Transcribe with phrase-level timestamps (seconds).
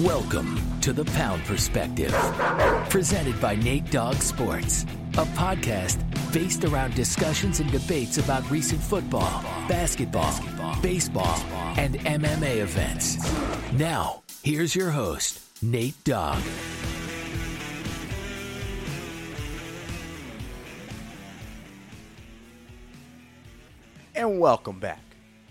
[0.00, 2.10] Welcome to the Pound Perspective,
[2.90, 4.82] presented by Nate Dogg Sports,
[5.12, 10.34] a podcast based around discussions and debates about recent football, basketball,
[10.82, 11.38] baseball,
[11.76, 13.18] and MMA events.
[13.74, 16.42] Now, here's your host, Nate Dogg.
[24.16, 25.04] And welcome back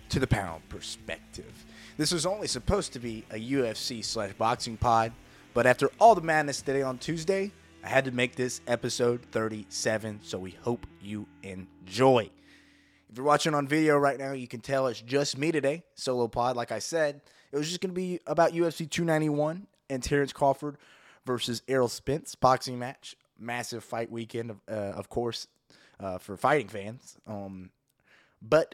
[0.09, 1.65] to the Pound Perspective.
[1.95, 5.11] This was only supposed to be a UFC slash boxing pod,
[5.53, 7.51] but after all the madness today on Tuesday,
[7.83, 12.31] I had to make this episode 37, so we hope you enjoy.
[13.11, 16.27] If you're watching on video right now, you can tell it's just me today, solo
[16.27, 16.55] pod.
[16.55, 20.77] Like I said, it was just going to be about UFC 291 and Terence Crawford
[21.27, 23.15] versus Errol Spence boxing match.
[23.37, 25.47] Massive fight weekend, of, uh, of course,
[25.99, 27.17] uh, for fighting fans.
[27.27, 27.69] Um,
[28.41, 28.73] but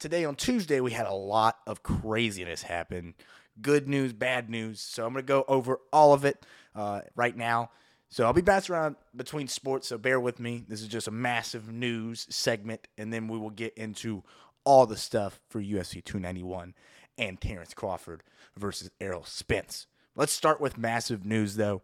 [0.00, 3.14] today on Tuesday, we had a lot of craziness happen.
[3.60, 4.80] Good news, bad news.
[4.80, 7.70] So I'm going to go over all of it uh, right now.
[8.08, 10.64] So I'll be bouncing around between sports, so bear with me.
[10.66, 14.24] This is just a massive news segment, and then we will get into
[14.64, 16.74] all the stuff for UFC 291
[17.18, 18.24] and Terence Crawford
[18.56, 19.86] versus Errol Spence.
[20.16, 21.82] Let's start with massive news, though.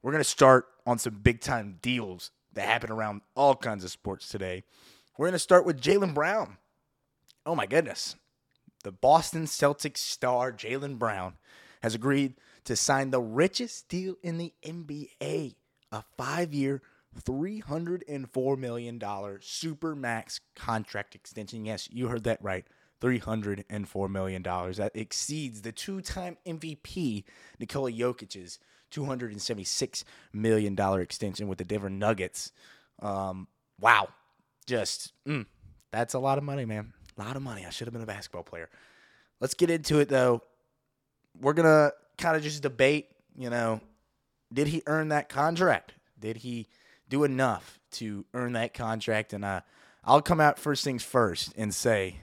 [0.00, 3.90] We're going to start on some big time deals that happen around all kinds of
[3.90, 4.62] sports today.
[5.18, 6.58] We're going to start with Jaylen Brown.
[7.46, 8.16] Oh my goodness.
[8.82, 11.34] The Boston Celtics star Jaylen Brown
[11.82, 15.54] has agreed to sign the richest deal in the NBA
[15.94, 16.82] a five year,
[17.24, 19.00] $304 million
[19.40, 21.64] super max contract extension.
[21.64, 22.66] Yes, you heard that right.
[23.00, 24.42] $304 million.
[24.42, 27.24] That exceeds the two time MVP
[27.58, 28.58] Nikola Jokic's
[28.90, 32.52] $276 million extension with the Denver Nuggets.
[33.00, 33.48] Um,
[33.80, 34.08] wow.
[34.66, 35.46] Just, mm,
[35.92, 36.92] that's a lot of money, man.
[37.16, 37.64] A lot of money.
[37.66, 38.68] I should have been a basketball player.
[39.40, 40.42] Let's get into it, though.
[41.40, 43.80] We're to kind of just debate, you know,
[44.52, 45.94] did he earn that contract?
[46.18, 46.68] Did he
[47.08, 49.32] do enough to earn that contract?
[49.32, 49.60] And uh,
[50.04, 52.20] I'll come out first things first and say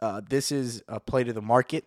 [0.00, 1.84] uh, this is a play to the market.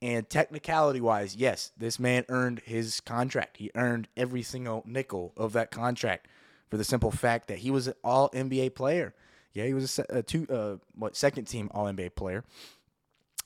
[0.00, 3.56] And technicality wise, yes, this man earned his contract.
[3.56, 6.28] He earned every single nickel of that contract
[6.68, 9.14] for the simple fact that he was an all NBA player.
[9.58, 12.44] Yeah, he was a, a two uh, what second team all NBA player,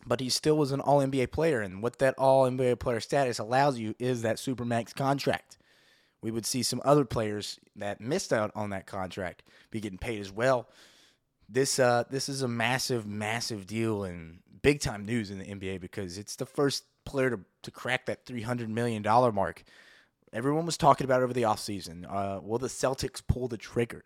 [0.06, 1.62] but he still was an all NBA player.
[1.62, 5.56] And what that all NBA player status allows you is that supermax contract.
[6.20, 10.20] We would see some other players that missed out on that contract be getting paid
[10.20, 10.68] as well.
[11.48, 15.80] This uh, this is a massive, massive deal and big time news in the NBA
[15.80, 19.62] because it's the first player to, to crack that three hundred million dollar mark.
[20.30, 22.04] Everyone was talking about over the offseason.
[22.06, 24.04] Uh, will the Celtics pull the trigger?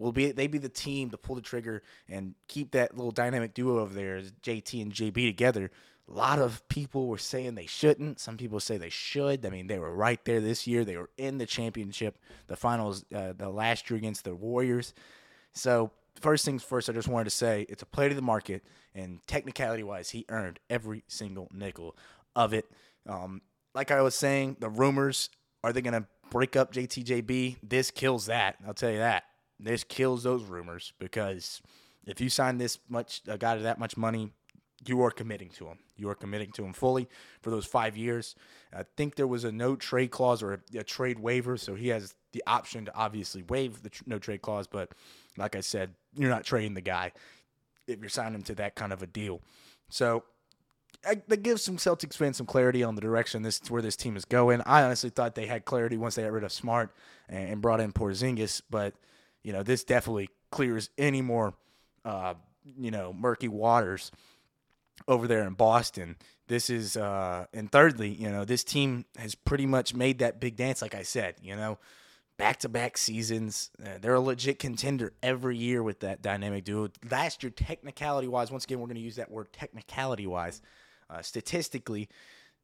[0.00, 3.52] Will be they be the team to pull the trigger and keep that little dynamic
[3.52, 5.70] duo over there, JT and JB together?
[6.08, 8.18] A lot of people were saying they shouldn't.
[8.18, 9.44] Some people say they should.
[9.44, 10.84] I mean, they were right there this year.
[10.84, 14.94] They were in the championship, the finals, uh, the last year against the Warriors.
[15.52, 18.64] So first things first, I just wanted to say it's a play to the market,
[18.94, 21.94] and technicality wise, he earned every single nickel
[22.34, 22.70] of it.
[23.06, 23.42] Um,
[23.74, 25.28] like I was saying, the rumors
[25.62, 27.58] are they going to break up JTJB?
[27.62, 28.56] This kills that.
[28.66, 29.24] I'll tell you that.
[29.62, 31.60] This kills those rumors because
[32.06, 34.32] if you sign this much a guy to that much money,
[34.86, 35.78] you are committing to him.
[35.96, 37.08] You are committing to him fully
[37.42, 38.34] for those five years.
[38.72, 41.88] I think there was a no trade clause or a, a trade waiver, so he
[41.88, 44.66] has the option to obviously waive the tr- no trade clause.
[44.66, 44.92] But
[45.36, 47.12] like I said, you're not trading the guy
[47.86, 49.42] if you're signing him to that kind of a deal.
[49.90, 50.24] So
[51.06, 54.16] I, that gives some Celtics fans some clarity on the direction this where this team
[54.16, 54.62] is going.
[54.64, 56.94] I honestly thought they had clarity once they got rid of Smart
[57.28, 58.94] and, and brought in Porzingis, but
[59.42, 61.54] you know this definitely clears any more
[62.04, 62.34] uh,
[62.64, 64.10] you know murky waters
[65.08, 66.16] over there in Boston.
[66.48, 70.56] This is uh, and thirdly, you know this team has pretty much made that big
[70.56, 70.82] dance.
[70.82, 71.78] Like I said, you know
[72.40, 73.70] back to back seasons.
[73.84, 76.88] Uh, they're a legit contender every year with that dynamic duo.
[77.10, 80.62] Last year, technicality wise, once again, we're going to use that word technicality wise.
[81.10, 82.08] Uh, statistically,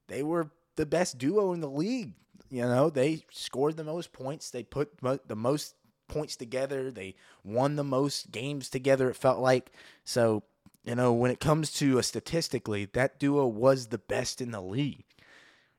[0.08, 2.14] they were the best duo in the league.
[2.50, 4.50] You know, they scored the most points.
[4.50, 5.75] They put mo- the most
[6.08, 6.91] points together.
[6.91, 7.14] They
[7.44, 9.73] won the most games together, it felt like.
[10.05, 10.43] So,
[10.85, 14.62] you know, when it comes to a statistically, that duo was the best in the
[14.62, 15.05] league.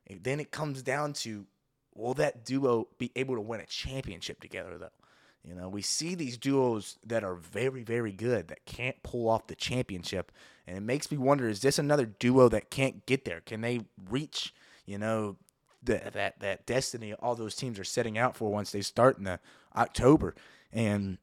[0.06, 1.46] And then it comes down to
[1.94, 4.88] will that duo be able to win a championship together, though?
[5.44, 9.46] You know, we see these duos that are very, very good that can't pull off
[9.46, 10.30] the championship.
[10.66, 13.40] And it makes me wonder is this another duo that can't get there?
[13.40, 14.52] Can they reach,
[14.84, 15.36] you know,
[15.82, 19.24] the, that, that destiny all those teams are setting out for once they start in
[19.24, 19.40] the
[19.76, 20.34] October?
[20.72, 21.18] And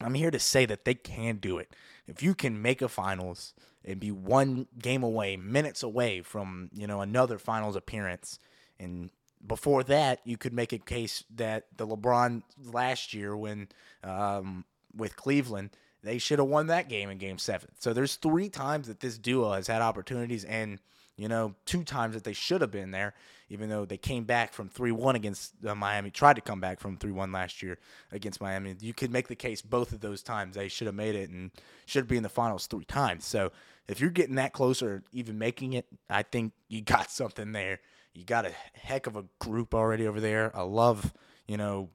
[0.00, 1.74] I'm here to say that they can do it.
[2.06, 3.54] If you can make a finals,
[3.84, 8.38] and be one game away, minutes away from you know another finals appearance.
[8.78, 9.10] And
[9.46, 13.68] before that, you could make a case that the LeBron last year when
[14.02, 14.64] um,
[14.96, 15.70] with Cleveland,
[16.02, 17.70] they should have won that game in Game Seven.
[17.78, 20.78] So there's three times that this duo has had opportunities and
[21.16, 23.14] you know, two times that they should have been there,
[23.48, 26.80] even though they came back from 3 1 against uh, Miami, tried to come back
[26.80, 27.78] from 3 1 last year
[28.10, 28.74] against Miami.
[28.80, 31.52] You could make the case both of those times they should have made it and
[31.86, 33.24] should be in the finals three times.
[33.24, 33.52] So
[33.86, 37.80] if you're getting that close or even making it, I think you got something there.
[38.12, 40.56] You got a heck of a group already over there.
[40.56, 41.12] I love,
[41.46, 41.90] you know,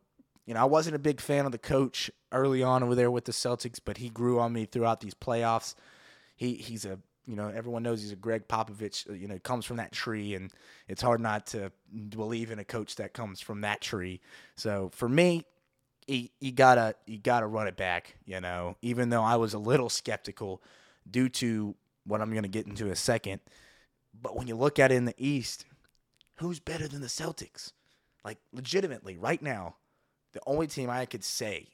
[0.46, 3.26] you know, I wasn't a big fan of the coach early on over there with
[3.26, 5.76] the Celtics, but he grew on me throughout these playoffs.
[6.36, 9.08] He he's a you know, everyone knows he's a Gregg Popovich.
[9.08, 10.52] Uh, you know, comes from that tree, and
[10.88, 11.72] it's hard not to
[12.10, 14.20] believe in a coach that comes from that tree.
[14.56, 15.46] So for me,
[16.08, 18.16] you, you gotta you gotta run it back.
[18.26, 20.64] You know, even though I was a little skeptical
[21.10, 23.42] due to what I'm gonna get into in a second,
[24.20, 25.66] but when you look at it in the East,
[26.38, 27.74] who's better than the Celtics?
[28.26, 29.76] Like legitimately, right now,
[30.34, 31.68] the only team I could say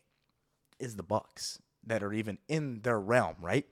[0.80, 3.38] is the Bucks that are even in their realm.
[3.40, 3.66] Right,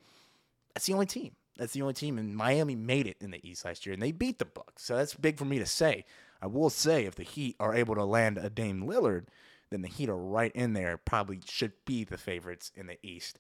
[0.73, 1.35] that's the only team.
[1.57, 4.11] That's the only team, and Miami made it in the East last year, and they
[4.11, 4.83] beat the Bucks.
[4.83, 6.05] So that's big for me to say.
[6.41, 9.25] I will say if the Heat are able to land a Dame Lillard,
[9.69, 10.97] then the Heat are right in there.
[10.97, 13.39] Probably should be the favorites in the East,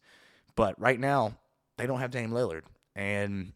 [0.55, 1.37] but right now
[1.77, 2.63] they don't have Dame Lillard,
[2.95, 3.53] and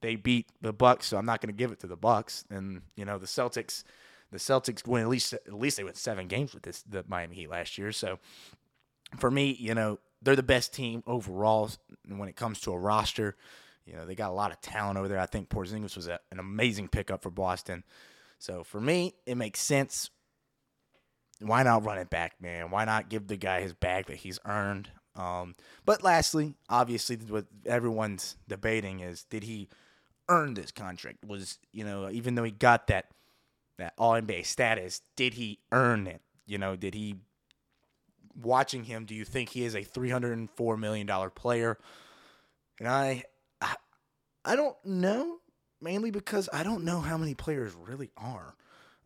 [0.00, 1.06] they beat the Bucks.
[1.06, 2.44] So I'm not going to give it to the Bucks.
[2.50, 3.84] And you know the Celtics,
[4.30, 7.36] the Celtics win at least at least they went seven games with this the Miami
[7.36, 7.92] Heat last year.
[7.92, 8.18] So
[9.18, 11.70] for me, you know they're the best team overall
[12.08, 13.36] when it comes to a roster.
[13.86, 15.18] You know, they got a lot of talent over there.
[15.18, 17.84] I think Porzingis was a, an amazing pickup for Boston.
[18.38, 20.10] So for me, it makes sense.
[21.40, 22.70] Why not run it back, man?
[22.70, 24.90] Why not give the guy his bag that he's earned?
[25.14, 25.54] Um,
[25.84, 29.68] but lastly, obviously, what everyone's debating is did he
[30.28, 31.24] earn this contract?
[31.24, 33.06] Was you know, even though he got that
[33.78, 36.22] that All NBA status, did he earn it?
[36.46, 37.16] You know, did he?
[38.34, 41.78] Watching him, do you think he is a three hundred and four million dollar player?
[42.78, 43.24] And I
[44.46, 45.38] I don't know,
[45.80, 48.54] mainly because I don't know how many players really are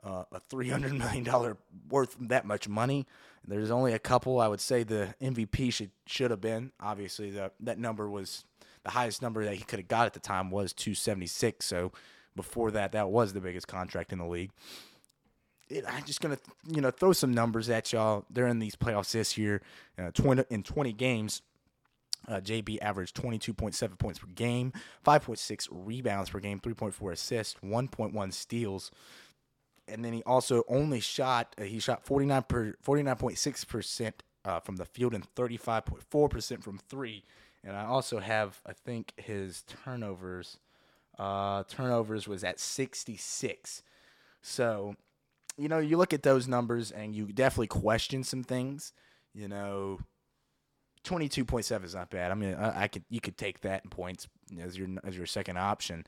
[0.04, 1.56] uh, a $300 million
[1.88, 3.06] worth that much money.
[3.46, 4.40] There's only a couple.
[4.40, 6.72] I would say the MVP should should have been.
[6.78, 8.44] Obviously, the, that number was
[8.84, 11.64] the highest number that he could have got at the time was 276.
[11.64, 11.92] So
[12.36, 14.50] before that, that was the biggest contract in the league.
[15.68, 18.26] It, I'm just gonna you know throw some numbers at y'all.
[18.30, 19.62] They're in these playoffs this year.
[19.98, 21.42] Uh, 20 in 20 games,
[22.30, 24.72] uh, JB averaged 22.7 points per game,
[25.04, 28.90] 5.6 rebounds per game, 3.4 assists, 1.1 steals.
[29.88, 34.12] And then he also only shot, uh, he shot 49 per, 49.6%
[34.44, 37.24] uh, from the field and 35.4% from three.
[37.64, 40.58] And I also have, I think, his turnovers.
[41.18, 43.82] Uh, turnovers was at 66.
[44.40, 44.94] So,
[45.58, 48.92] you know, you look at those numbers and you definitely question some things.
[49.34, 50.00] You know,
[51.04, 52.30] twenty two point seven is not bad.
[52.30, 54.28] I mean, I, I, could you could take that in points
[54.60, 56.06] as your as your second option.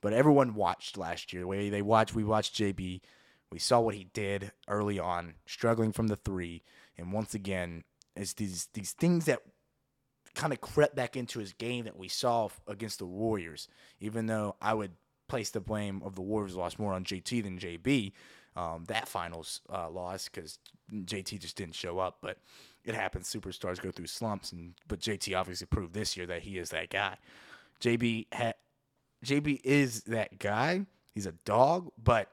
[0.00, 1.46] But everyone watched last year.
[1.46, 2.14] We they watched.
[2.14, 3.00] We watched JB.
[3.50, 6.62] We saw what he did early on, struggling from the three,
[6.96, 7.84] and once again,
[8.16, 9.42] it's these these things that
[10.34, 13.68] kind of crept back into his game that we saw against the Warriors.
[14.00, 14.92] Even though I would
[15.28, 18.12] place the blame of the Warriors loss more on JT than JB,
[18.56, 20.58] um, that finals uh, loss because
[20.92, 22.38] JT just didn't show up, but
[22.84, 23.32] it happens.
[23.32, 26.90] Superstars go through slumps, and but JT obviously proved this year that he is that
[26.90, 27.16] guy.
[27.80, 28.52] JB ha-
[29.24, 30.86] JB is that guy.
[31.14, 32.30] He's a dog, but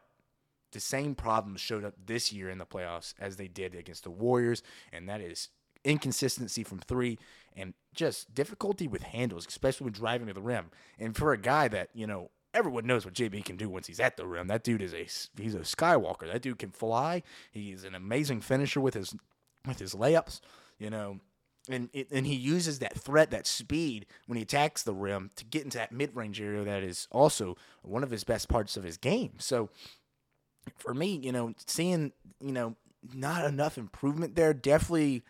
[0.71, 4.11] the same problems showed up this year in the playoffs as they did against the
[4.11, 5.49] Warriors, and that is
[5.83, 7.17] inconsistency from three
[7.55, 10.71] and just difficulty with handles, especially when driving to the rim.
[10.99, 13.99] And for a guy that you know everyone knows what JB can do once he's
[13.99, 14.47] at the rim.
[14.47, 15.07] That dude is a
[15.41, 16.31] he's a skywalker.
[16.31, 17.23] That dude can fly.
[17.51, 19.15] He's an amazing finisher with his
[19.65, 20.39] with his layups,
[20.77, 21.19] you know,
[21.69, 25.63] and and he uses that threat, that speed when he attacks the rim to get
[25.63, 26.63] into that mid range area.
[26.63, 29.33] That is also one of his best parts of his game.
[29.37, 29.69] So
[30.77, 32.11] for me, you know, seeing
[32.41, 32.75] you know
[33.13, 35.23] not enough improvement there definitely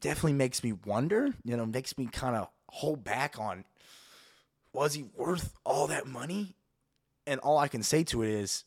[0.00, 1.34] definitely makes me wonder.
[1.44, 3.64] You know, makes me kind of hold back on
[4.72, 6.54] was he worth all that money?
[7.26, 8.64] And all I can say to it is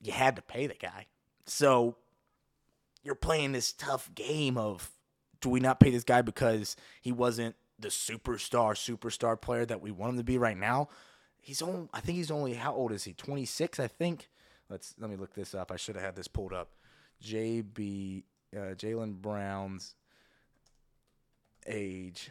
[0.00, 1.06] you had to pay the guy.
[1.46, 1.96] So
[3.06, 4.90] you're playing this tough game of
[5.40, 9.92] do we not pay this guy because he wasn't the superstar superstar player that we
[9.92, 10.88] want him to be right now?
[11.40, 13.12] He's only I think he's only how old is he?
[13.12, 14.28] 26, I think.
[14.68, 15.70] Let's let me look this up.
[15.70, 16.70] I should have had this pulled up.
[17.22, 19.94] JB uh, Jaylen Brown's
[21.66, 22.30] age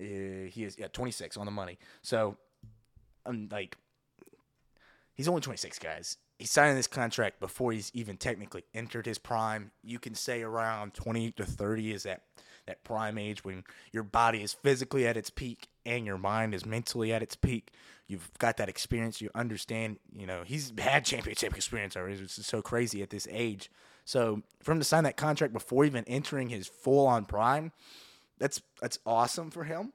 [0.00, 1.78] Uh, he is yeah 26 on the money.
[2.02, 2.36] So,
[3.26, 3.76] I'm like,
[5.14, 6.16] he's only 26, guys.
[6.38, 9.72] He's signing this contract before he's even technically entered his prime.
[9.82, 12.22] You can say around 20 to 30 is that
[12.66, 16.64] that prime age when your body is physically at its peak and your mind is
[16.66, 17.72] mentally at its peak.
[18.06, 19.20] You've got that experience.
[19.20, 19.98] You understand.
[20.14, 22.22] You know he's had championship experience already.
[22.22, 23.70] It's so crazy at this age.
[24.04, 27.72] So for him to sign that contract before even entering his full on prime,
[28.38, 29.92] that's that's awesome for him.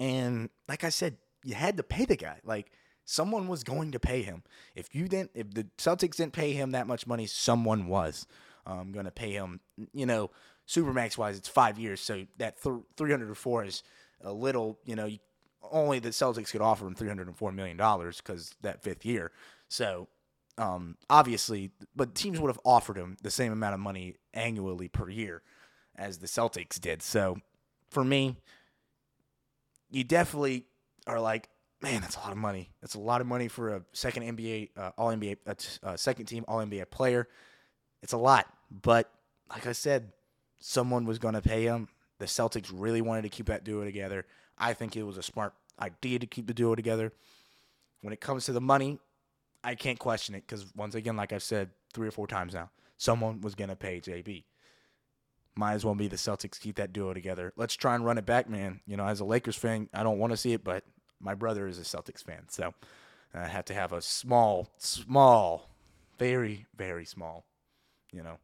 [0.00, 2.40] And like I said, you had to pay the guy.
[2.44, 2.72] Like
[3.04, 4.42] someone was going to pay him.
[4.74, 8.26] If you didn't, if the Celtics didn't pay him that much money, someone was
[8.66, 9.60] um, going to pay him.
[9.92, 10.30] You know,
[10.68, 13.82] supermax wise, it's five years, so that th- 304 is
[14.22, 14.78] a little.
[14.84, 15.10] You know,
[15.70, 19.32] only the Celtics could offer him 304 million dollars because that fifth year.
[19.68, 20.08] So
[20.58, 25.08] um, obviously, but teams would have offered him the same amount of money annually per
[25.08, 25.42] year
[25.96, 27.02] as the Celtics did.
[27.02, 27.38] So
[27.90, 28.36] for me,
[29.90, 30.66] you definitely
[31.06, 31.48] are like,
[31.82, 32.70] man, that's a lot of money.
[32.80, 35.54] That's a lot of money for a second NBA, uh, All NBA, uh,
[35.86, 37.28] uh, second team All NBA player.
[38.02, 39.10] It's a lot, but
[39.50, 40.12] like I said,
[40.58, 41.88] someone was going to pay him.
[42.18, 44.26] The Celtics really wanted to keep that duo together.
[44.56, 47.12] I think it was a smart idea to keep the duo together.
[48.02, 48.98] When it comes to the money,
[49.62, 52.70] I can't question it because once again, like I've said three or four times now,
[52.96, 54.44] someone was gonna pay JB.
[55.56, 57.52] Might as well be the Celtics keep that duo together.
[57.56, 58.80] Let's try and run it back, man.
[58.86, 60.84] You know, as a Lakers fan, I don't want to see it, but
[61.24, 62.74] my brother is a Celtics fan, so
[63.32, 65.70] I have to have a small, small,
[66.18, 67.44] very, very small,
[68.12, 68.38] you know,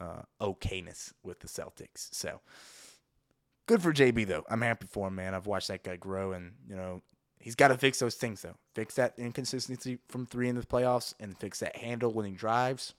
[0.00, 2.08] uh, okayness with the Celtics.
[2.12, 2.40] So
[3.66, 4.44] good for JB though.
[4.48, 5.34] I'm happy for him, man.
[5.34, 7.02] I've watched that guy grow, and you know,
[7.40, 8.56] He's got to fix those things though.
[8.74, 12.92] Fix that inconsistency from three in the playoffs, and fix that handle when he drives.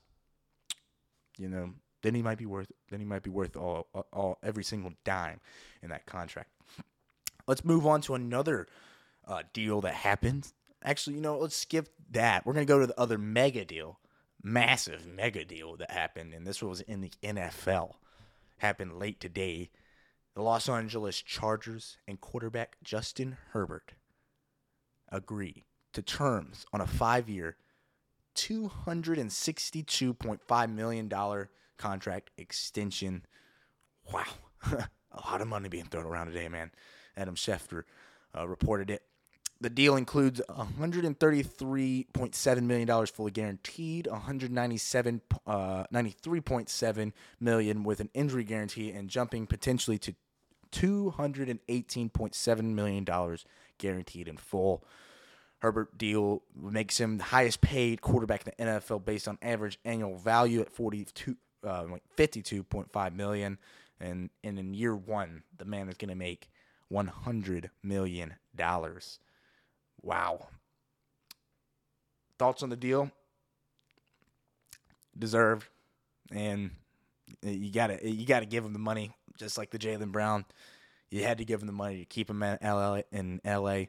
[1.38, 2.72] You know, then he might be worth.
[2.90, 5.40] Then he might be worth all, all every single dime
[5.84, 6.50] in that contract.
[7.48, 8.68] Let's move on to another
[9.28, 10.52] uh, deal that happened.
[10.84, 12.46] Actually, you know, let's skip that.
[12.46, 14.00] We're gonna go to the other mega deal,
[14.42, 17.96] massive mega deal that happened, and this was in the NFL.
[18.58, 19.72] Happened late today.
[20.34, 23.94] The Los Angeles Chargers and quarterback Justin Herbert
[25.10, 27.58] agree to terms on a five year,
[28.36, 31.12] $262.5 million
[31.78, 33.26] contract extension.
[34.12, 34.24] Wow.
[34.72, 34.88] a
[35.30, 36.72] lot of money being thrown around today, man.
[37.18, 37.84] Adam Schefter
[38.38, 39.04] uh, reported it.
[39.62, 48.90] The deal includes $133.7 million fully guaranteed, 197, uh, 93.7 million with an injury guarantee,
[48.90, 50.16] and jumping potentially to
[50.72, 53.06] $218.7 million
[53.78, 54.84] guaranteed in full.
[55.60, 60.18] Herbert deal makes him the highest paid quarterback in the NFL based on average annual
[60.18, 61.86] value at 42, uh,
[62.18, 63.60] 52.5 million.
[64.00, 66.50] And, and in year one, the man is going to make
[66.90, 69.20] 100 million dollars.
[70.04, 70.48] Wow.
[72.40, 73.12] Thoughts on the deal?
[75.18, 75.68] Deserved,
[76.32, 76.72] and
[77.44, 80.46] you gotta you gotta give him the money, just like the Jaylen Brown.
[81.10, 83.02] You had to give him the money to keep him in LA.
[83.12, 83.84] In LA,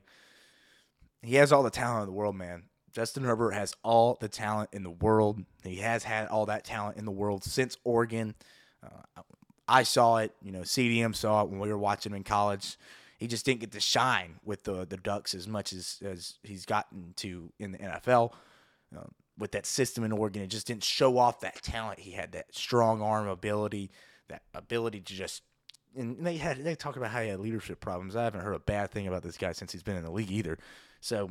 [1.22, 2.64] he has all the talent in the world, man.
[2.92, 5.42] Justin Herbert has all the talent in the world.
[5.64, 8.34] He has had all that talent in the world since Oregon.
[8.84, 9.22] Uh,
[9.66, 12.76] I saw it, you know, CDM saw it when we were watching him in college.
[13.22, 16.66] He just didn't get to shine with the the Ducks as much as, as he's
[16.66, 18.32] gotten to in the NFL.
[18.96, 22.00] Um, with that system in Oregon, it just didn't show off that talent.
[22.00, 23.92] He had that strong arm ability,
[24.28, 25.42] that ability to just.
[25.96, 28.16] And they had they talk about how he had leadership problems.
[28.16, 30.32] I haven't heard a bad thing about this guy since he's been in the league
[30.32, 30.58] either.
[31.00, 31.30] So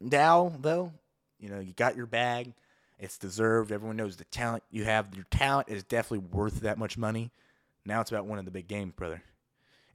[0.00, 0.94] now, though,
[1.38, 2.54] you know, you got your bag.
[2.98, 3.72] It's deserved.
[3.72, 5.14] Everyone knows the talent you have.
[5.14, 7.30] Your talent is definitely worth that much money.
[7.84, 9.22] Now it's about winning the big games, brother.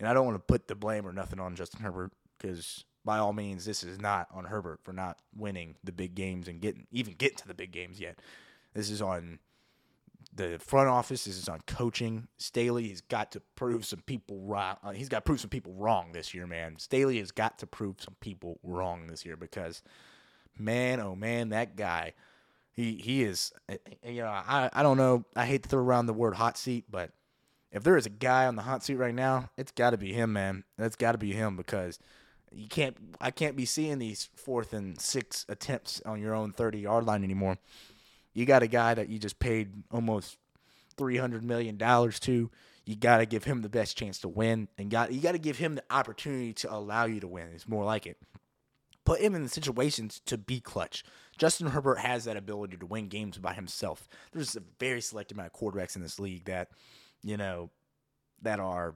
[0.01, 3.19] And I don't want to put the blame or nothing on Justin Herbert because by
[3.19, 6.87] all means, this is not on Herbert for not winning the big games and getting
[6.91, 8.17] even getting to the big games yet.
[8.73, 9.37] This is on
[10.33, 11.25] the front office.
[11.25, 12.27] This is on coaching.
[12.37, 14.77] Staley has got to prove some people wrong.
[14.83, 16.79] Uh, he's got to prove some people wrong this year, man.
[16.79, 19.83] Staley has got to prove some people wrong this year because,
[20.57, 22.15] man, oh man, that guy,
[22.71, 23.53] he he is.
[23.69, 25.25] Eh, you know, I I don't know.
[25.35, 27.11] I hate to throw around the word hot seat, but
[27.71, 30.13] if there is a guy on the hot seat right now, it's got to be
[30.13, 30.63] him, man.
[30.77, 31.99] That's got to be him because
[32.51, 32.97] you can't.
[33.19, 37.23] I can't be seeing these fourth and six attempts on your own thirty yard line
[37.23, 37.57] anymore.
[38.33, 40.37] You got a guy that you just paid almost
[40.97, 42.49] three hundred million dollars to.
[42.85, 45.37] You got to give him the best chance to win, and got you got to
[45.39, 47.49] give him the opportunity to allow you to win.
[47.53, 48.17] It's more like it.
[49.05, 51.03] Put him in the situations to be clutch.
[51.37, 54.07] Justin Herbert has that ability to win games by himself.
[54.31, 56.69] There's a very select amount of quarterbacks in this league that,
[57.23, 57.69] you know,
[58.41, 58.95] that are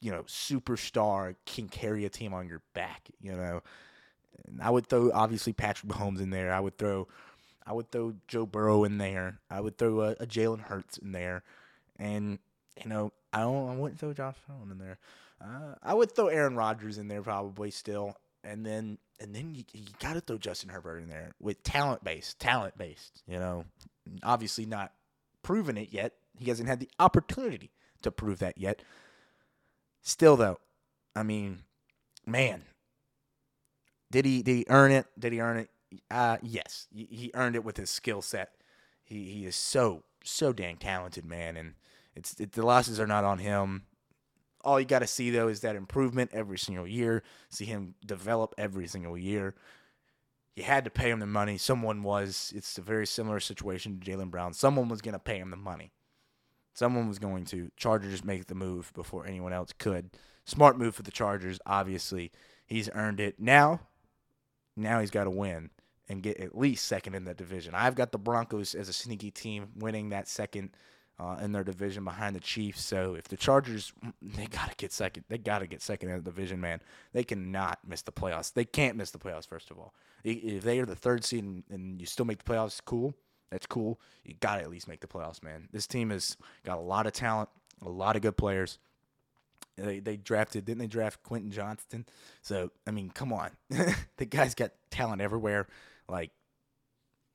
[0.00, 3.08] you know, superstar can carry a team on your back.
[3.20, 3.62] You know,
[4.46, 6.52] and I would throw obviously Patrick Mahomes in there.
[6.52, 7.08] I would throw,
[7.66, 9.40] I would throw Joe Burrow in there.
[9.50, 11.42] I would throw a, a Jalen Hurts in there,
[11.98, 12.38] and
[12.82, 13.68] you know, I don't.
[13.68, 14.98] I wouldn't throw Josh Allen in there.
[15.42, 19.64] Uh, I would throw Aaron Rodgers in there probably still, and then and then you,
[19.72, 23.22] you got to throw Justin Herbert in there with talent based, talent based.
[23.26, 23.64] You know,
[24.22, 24.92] obviously not
[25.42, 26.14] proven it yet.
[26.40, 27.70] He hasn't had the opportunity
[28.02, 28.82] to prove that yet.
[30.00, 30.58] Still though,
[31.14, 31.64] I mean,
[32.26, 32.64] man,
[34.10, 35.06] did he did he earn it?
[35.18, 35.70] Did he earn it?
[36.10, 38.52] Uh, yes, he earned it with his skill set.
[39.04, 41.74] He he is so so dang talented, man, and
[42.16, 43.82] it's it, the losses are not on him.
[44.62, 47.22] All you got to see though is that improvement every single year.
[47.50, 49.54] See him develop every single year.
[50.56, 51.58] You had to pay him the money.
[51.58, 52.52] Someone was.
[52.54, 54.52] It's a very similar situation to Jaylen Brown.
[54.52, 55.92] Someone was going to pay him the money.
[56.72, 57.70] Someone was going to.
[57.76, 60.10] Chargers make the move before anyone else could.
[60.44, 61.58] Smart move for the Chargers.
[61.66, 62.32] Obviously,
[62.66, 63.38] he's earned it.
[63.38, 63.80] Now,
[64.76, 65.70] now he's got to win
[66.08, 67.74] and get at least second in that division.
[67.74, 70.70] I've got the Broncos as a sneaky team winning that second
[71.20, 72.82] uh, in their division behind the Chiefs.
[72.82, 75.24] So if the Chargers, they got to get second.
[75.28, 76.80] They got to get second in the division, man.
[77.12, 78.52] They cannot miss the playoffs.
[78.52, 79.46] They can't miss the playoffs.
[79.46, 82.50] First of all, if they are the third seed and, and you still make the
[82.50, 83.14] playoffs, cool.
[83.50, 84.00] That's cool.
[84.24, 85.68] You got to at least make the playoffs, man.
[85.72, 87.48] This team has got a lot of talent,
[87.84, 88.78] a lot of good players.
[89.76, 92.06] They, they drafted, didn't they draft Quentin Johnston?
[92.42, 93.50] So, I mean, come on.
[94.16, 95.66] the guy's got talent everywhere.
[96.08, 96.30] Like,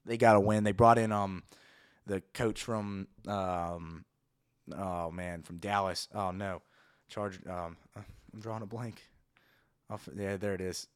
[0.05, 0.63] they got to win.
[0.63, 1.43] They brought in um
[2.05, 4.05] the coach from um
[4.75, 6.07] oh man from Dallas.
[6.13, 6.61] Oh no,
[7.09, 7.39] Charge.
[7.47, 9.01] Um, I'm drawing a blank.
[9.89, 10.87] Off, yeah, there it is.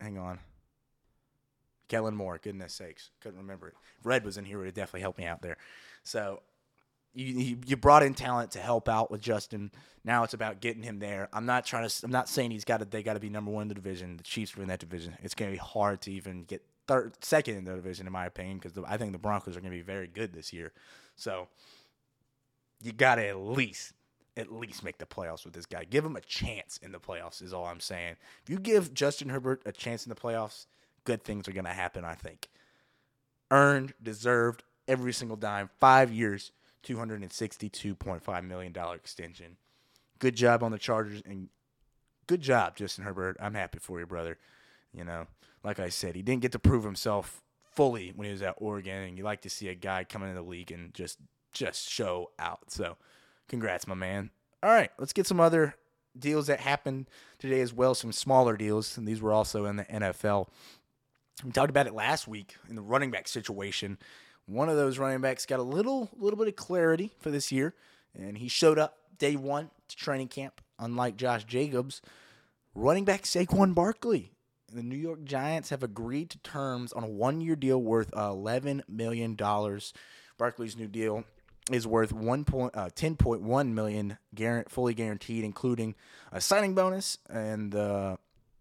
[0.00, 0.38] Hang on.
[1.88, 3.74] Kellen Moore, goodness sakes, couldn't remember it.
[4.04, 5.56] Red was in here would have definitely helped me out there.
[6.02, 6.42] So
[7.14, 9.70] you, you brought in talent to help out with Justin.
[10.04, 11.28] Now it's about getting him there.
[11.32, 11.94] I'm not trying to.
[12.04, 12.84] I'm not saying he's got to.
[12.84, 14.16] They got to be number one in the division.
[14.16, 15.16] The Chiefs are in that division.
[15.22, 18.26] It's going to be hard to even get third, second in the division, in my
[18.26, 20.72] opinion, because I think the Broncos are going to be very good this year.
[21.16, 21.48] So
[22.82, 23.92] you got to at least,
[24.36, 25.84] at least make the playoffs with this guy.
[25.84, 27.42] Give him a chance in the playoffs.
[27.42, 28.16] Is all I'm saying.
[28.42, 30.66] If you give Justin Herbert a chance in the playoffs,
[31.04, 32.04] good things are going to happen.
[32.04, 32.48] I think
[33.50, 35.70] earned, deserved every single dime.
[35.80, 39.56] Five years, two hundred and sixty-two point five million dollar extension.
[40.18, 41.48] Good job on the Chargers and
[42.26, 43.36] good job, Justin Herbert.
[43.40, 44.38] I'm happy for you, brother.
[44.92, 45.26] You know,
[45.64, 49.02] like I said, he didn't get to prove himself fully when he was at Oregon,
[49.02, 51.18] and you like to see a guy come into the league and just
[51.52, 52.70] just show out.
[52.70, 52.96] So,
[53.48, 54.30] congrats, my man.
[54.62, 55.76] All right, let's get some other
[56.18, 57.08] deals that happened
[57.38, 57.94] today as well.
[57.94, 60.48] Some smaller deals, and these were also in the NFL.
[61.44, 63.98] We talked about it last week in the running back situation.
[64.46, 67.74] One of those running backs got a little little bit of clarity for this year,
[68.18, 70.60] and he showed up day one to training camp.
[70.78, 72.00] Unlike Josh Jacobs,
[72.74, 74.32] running back Saquon Barkley
[74.72, 79.34] the New York Giants have agreed to terms on a one-year deal worth $11 million.
[79.34, 81.24] Barkley's new deal
[81.70, 85.94] is worth one point uh, ten point one million guarant- fully guaranteed, including
[86.32, 88.16] a signing bonus, and uh,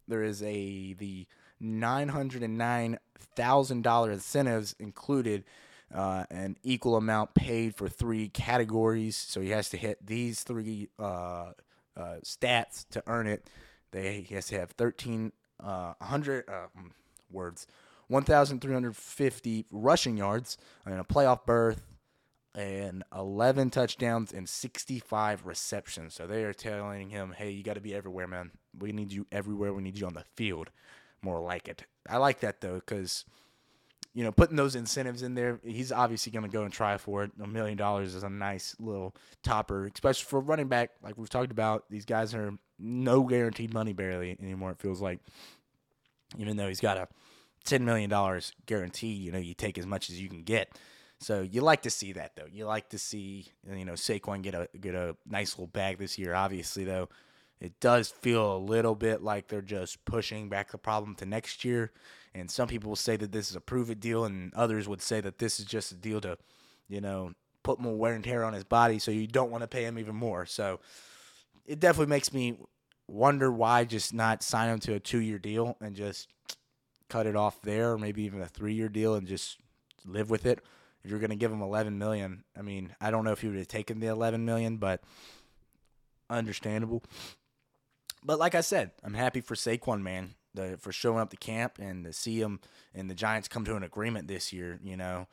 [0.10, 1.26] there is a the
[1.60, 3.00] nine hundred and nine
[3.36, 5.44] thousand dollar incentives included,
[5.94, 9.16] uh, an equal amount paid for three categories.
[9.16, 11.52] So he has to hit these three uh,
[11.96, 13.50] uh, stats to earn it.
[13.92, 16.88] They he has to have thirteen uh, 100 uh, hmm,
[17.32, 17.68] words,
[18.08, 21.86] 1,350 rushing yards, and a playoff berth,
[22.56, 26.16] and 11 touchdowns and 65 receptions.
[26.16, 28.52] So they are telling him, hey, you got to be everywhere, man.
[28.78, 29.74] We need you everywhere.
[29.74, 30.72] We need you on the field.
[31.22, 31.86] More like it.
[32.10, 33.26] I like that, though, because
[34.18, 37.24] you know, putting those incentives in there, he's obviously going to go and try for
[37.24, 37.32] it.
[37.40, 40.90] A million dollars is a nice little topper, especially for running back.
[41.04, 44.72] Like we've talked about, these guys are no guaranteed money barely anymore.
[44.72, 45.20] It feels like,
[46.36, 47.08] even though he's got a
[47.64, 50.76] ten million dollars guarantee, you know, you take as much as you can get.
[51.20, 52.48] So you like to see that though.
[52.52, 56.18] You like to see you know Saquon get a get a nice little bag this
[56.18, 56.34] year.
[56.34, 57.10] Obviously though,
[57.60, 61.66] it does feel a little bit like they're just pushing back the problem to next
[61.66, 61.92] year.
[62.36, 65.02] And some people will say that this is a prove it deal, and others would
[65.02, 66.38] say that this is just a deal to,
[66.88, 69.68] you know, put more wear and tear on his body, so you don't want to
[69.68, 70.46] pay him even more.
[70.46, 70.80] So
[71.66, 72.58] it definitely makes me
[73.08, 76.28] wonder why just not sign him to a two year deal and just
[77.10, 79.58] cut it off there, or maybe even a three year deal and just
[80.06, 80.60] live with it.
[81.04, 83.48] If you're going to give him 11 million, I mean, I don't know if he
[83.48, 85.02] would have taken the 11 million, but
[86.30, 87.04] understandable.
[88.24, 91.80] But like I said, I'm happy for Saquon, man the, for showing up to camp
[91.80, 92.60] and to see him
[92.94, 94.80] and the Giants come to an agreement this year.
[94.84, 95.28] You know,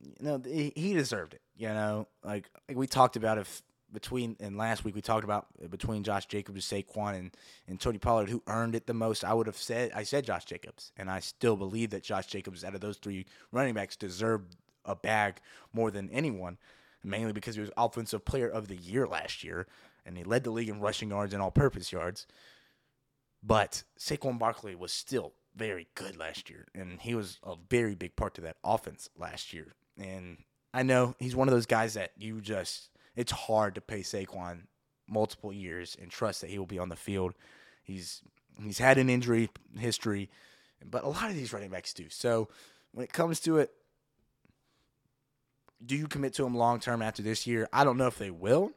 [0.00, 1.40] you know he, deserved it.
[1.56, 5.46] You know, like, like we talked about if between and last week we talked about
[5.70, 9.24] between Josh Jacobs, Saquon, and and Tony Pollard, who earned it the most.
[9.24, 12.64] I would have said I said Josh Jacobs, and I still believe that Josh Jacobs,
[12.64, 15.40] out of those three running backs, deserved a bag
[15.72, 16.58] more than anyone,
[17.02, 19.66] mainly because he was Offensive Player of the Year last year,
[20.08, 22.26] and he led the league in rushing yards and all-purpose yards.
[23.42, 28.16] But Saquon Barkley was still very good last year, and he was a very big
[28.16, 29.74] part to that offense last year.
[29.98, 30.38] And
[30.72, 34.62] I know he's one of those guys that you just it's hard to pay Saquon
[35.08, 37.34] multiple years and trust that he will be on the field.
[37.82, 38.22] He's
[38.62, 40.30] he's had an injury history,
[40.84, 42.06] but a lot of these running backs do.
[42.08, 42.48] So
[42.92, 43.72] when it comes to it,
[45.84, 47.68] do you commit to him long term after this year?
[47.72, 48.72] I don't know if they will,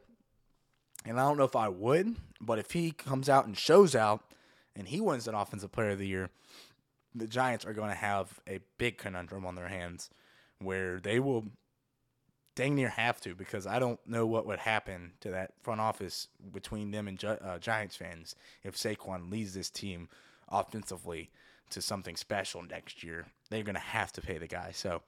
[1.04, 2.16] and I don't know if I would.
[2.40, 4.22] But if he comes out and shows out,
[4.74, 6.30] and he wins an Offensive Player of the Year,
[7.14, 10.10] the Giants are going to have a big conundrum on their hands,
[10.58, 11.44] where they will
[12.54, 16.28] dang near have to because I don't know what would happen to that front office
[16.52, 20.08] between them and uh, Giants fans if Saquon leads this team
[20.50, 21.30] offensively
[21.70, 23.26] to something special next year.
[23.48, 24.72] They're going to have to pay the guy.
[24.72, 25.02] So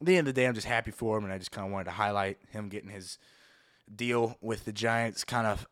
[0.00, 1.66] at the end of the day, I'm just happy for him, and I just kind
[1.66, 3.18] of wanted to highlight him getting his
[3.94, 5.66] deal with the Giants kind of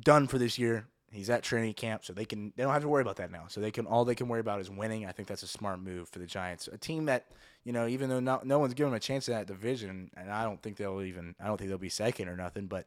[0.00, 0.86] done for this year.
[1.10, 3.44] He's at training camp, so they can they don't have to worry about that now.
[3.46, 5.06] So they can all they can worry about is winning.
[5.06, 7.26] I think that's a smart move for the Giants, a team that
[7.62, 10.30] you know even though no, no one's given them a chance in that division, and
[10.30, 12.66] I don't think they'll even I don't think they'll be second or nothing.
[12.66, 12.86] But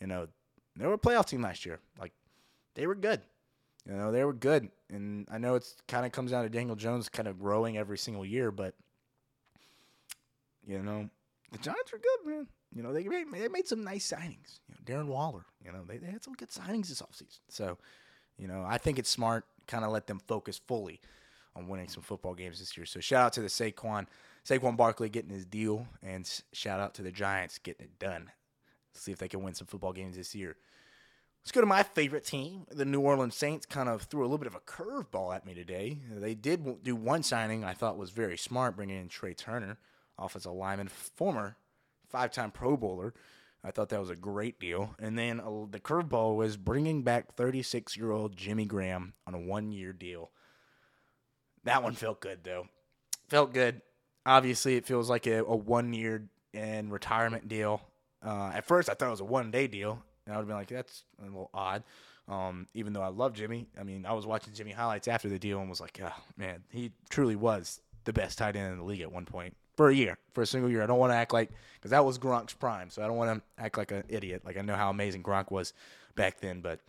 [0.00, 0.28] you know
[0.76, 1.78] they were a playoff team last year.
[2.00, 2.12] Like
[2.74, 3.20] they were good.
[3.84, 6.76] You know they were good, and I know it's kind of comes down to Daniel
[6.76, 8.74] Jones kind of growing every single year, but
[10.66, 11.10] you know
[11.52, 12.46] the Giants are good, man.
[12.74, 14.60] You know, they made, they made some nice signings.
[14.68, 17.40] You know, Darren Waller, you know, they, they had some good signings this offseason.
[17.48, 17.78] So,
[18.36, 21.00] you know, I think it's smart kind of let them focus fully
[21.54, 22.86] on winning some football games this year.
[22.86, 24.06] So shout out to the Saquon,
[24.48, 28.30] Saquon Barkley getting his deal, and shout out to the Giants getting it done.
[28.92, 30.56] Let's see if they can win some football games this year.
[31.42, 33.64] Let's go to my favorite team, the New Orleans Saints.
[33.64, 35.98] Kind of threw a little bit of a curveball at me today.
[36.10, 39.78] They did do one signing I thought was very smart, bringing in Trai Turner,
[40.18, 41.56] offensive lineman, former
[42.08, 43.14] five time Pro Bowler.
[43.64, 44.94] I thought that was a great deal.
[44.98, 49.38] And then uh, the curveball was bringing back 36 year old Jimmy Graham on a
[49.38, 50.30] one year deal.
[51.64, 52.68] That one felt good, though.
[53.28, 53.82] Felt good.
[54.24, 57.82] Obviously, it feels like a, a one year and retirement deal.
[58.24, 60.02] Uh, at first, I thought it was a one day deal.
[60.24, 61.82] And I would have been like, that's a little odd.
[62.28, 65.38] Um, even though I love Jimmy, I mean, I was watching Jimmy highlights after the
[65.38, 68.84] deal and was like, oh, man, he truly was the best tight end in the
[68.84, 70.82] league at one point for a year, for a single year.
[70.82, 73.38] I don't want to act like because that was Gronk's prime, so I don't want
[73.38, 74.42] to act like an idiot.
[74.44, 75.72] Like I know how amazing Gronk was
[76.16, 76.80] back then, but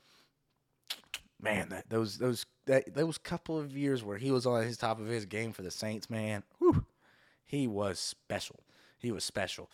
[1.39, 4.99] man, that those those that those couple of years where he was on his top
[4.99, 6.83] of his game for the Saints, man, whew,
[7.45, 8.59] he was special.
[8.97, 9.69] He was special.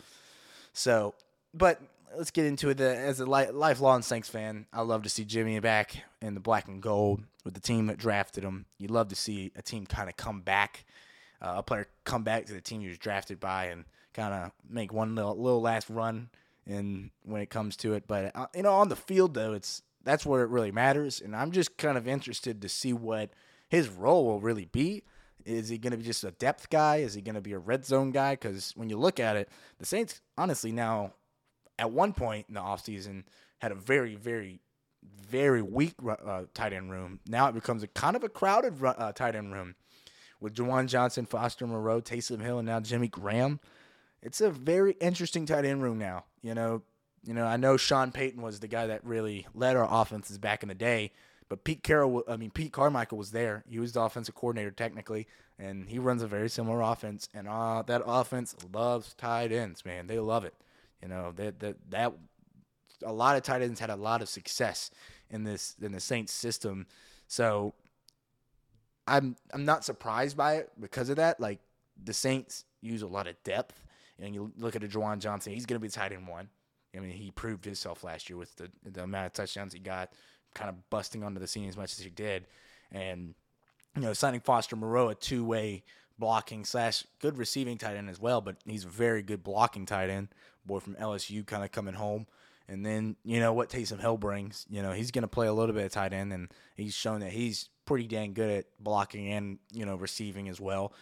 [0.73, 1.15] So,
[1.53, 1.81] but
[2.17, 2.81] let's get into it.
[2.81, 6.81] As a lifelong Saints fan, I love to see Jimmy back in the black and
[6.81, 8.65] gold with the team that drafted him.
[8.77, 10.83] You love to see a team kind of come back
[11.41, 14.51] uh, a player come back to the team he was drafted by and kind of
[14.69, 16.29] make one little, little last run
[16.65, 18.05] in when it comes to it.
[18.07, 21.21] But uh, you know, on the field though, it's that's where it really matters.
[21.21, 23.31] And I'm just kind of interested to see what
[23.69, 25.03] his role will really be.
[25.45, 26.97] Is he going to be just a depth guy?
[26.97, 28.33] Is he going to be a red zone guy?
[28.33, 31.13] Because when you look at it, the Saints honestly now,
[31.77, 33.23] at one point in the offseason,
[33.59, 34.59] had a very, very,
[35.03, 37.19] very weak uh, tight end room.
[37.27, 39.75] Now it becomes a kind of a crowded uh, tight end room
[40.39, 43.59] with Juwan Johnson, Foster Moreau, Taysom Hill, and now Jimmy Graham.
[44.21, 46.25] It's a very interesting tight end room now.
[46.41, 46.81] You know,
[47.23, 50.63] you know, I know Sean Payton was the guy that really led our offenses back
[50.63, 51.11] in the day,
[51.49, 53.63] but Pete Carroll, I mean Pete Carmichael was there.
[53.69, 57.29] He was the offensive coordinator technically, and he runs a very similar offense.
[57.33, 60.07] And uh, that offense loves tight ends, man.
[60.07, 60.55] They love it.
[61.01, 62.13] You know that that that
[63.03, 64.89] a lot of tight ends had a lot of success
[65.29, 66.87] in this in the Saints system.
[67.27, 67.73] So
[69.07, 71.39] I'm I'm not surprised by it because of that.
[71.39, 71.59] Like
[72.01, 73.83] the Saints use a lot of depth,
[74.19, 76.49] and you look at a Juwan Johnson, he's going to be tight end one.
[76.95, 80.11] I mean, he proved himself last year with the the amount of touchdowns he got,
[80.53, 82.45] kind of busting onto the scene as much as he did,
[82.91, 83.35] and
[83.95, 85.83] you know, signing Foster Moreau, a two way
[86.17, 90.09] blocking slash good receiving tight end as well, but he's a very good blocking tight
[90.09, 90.29] end.
[90.65, 92.25] Boy from LSU, kind of coming home.
[92.67, 94.65] And then you know what Taysom Hill brings.
[94.69, 97.19] You know he's going to play a little bit of tight end, and he's shown
[97.19, 100.93] that he's pretty dang good at blocking and you know receiving as well.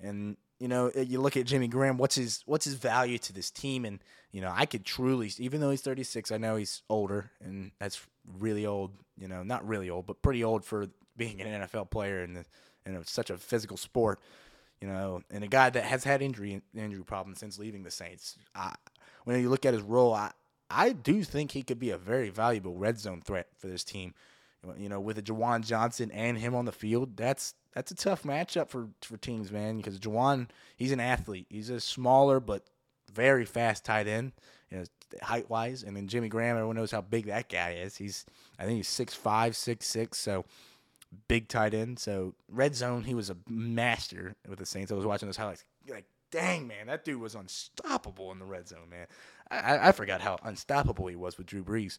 [0.00, 1.98] And you know, uh, you look at Jimmy Graham.
[1.98, 3.84] What's his what's his value to this team?
[3.84, 3.98] And
[4.30, 8.00] you know, I could truly, even though he's 36, I know he's older, and that's
[8.38, 8.92] really old.
[9.18, 12.42] You know, not really old, but pretty old for being an NFL player and uh,
[12.86, 14.20] in such a physical sport.
[14.80, 18.36] You know, and a guy that has had injury injury problems since leaving the Saints.
[18.54, 18.76] I,
[19.24, 20.30] when you look at his role, I
[20.72, 24.14] I do think he could be a very valuable red zone threat for this team.
[24.78, 28.22] You know, with a Juwan Johnson and him on the field, that's that's a tough
[28.22, 29.76] matchup for for teams, man.
[29.76, 31.46] Because Juwan, he's an athlete.
[31.50, 32.64] He's a smaller but
[33.12, 34.32] very fast tight end,
[34.70, 34.84] you know,
[35.20, 35.82] height wise.
[35.82, 37.96] And then Jimmy Graham, everyone knows how big that guy is.
[37.96, 38.24] He's
[38.58, 40.18] I think he's six five, six six.
[40.18, 40.44] So
[41.26, 41.98] big tight end.
[41.98, 44.92] So red zone, he was a master with the Saints.
[44.92, 48.66] I was watching those highlights, like dang man, that dude was unstoppable in the red
[48.68, 49.06] zone, man.
[49.52, 51.98] I, I forgot how unstoppable he was with Drew Brees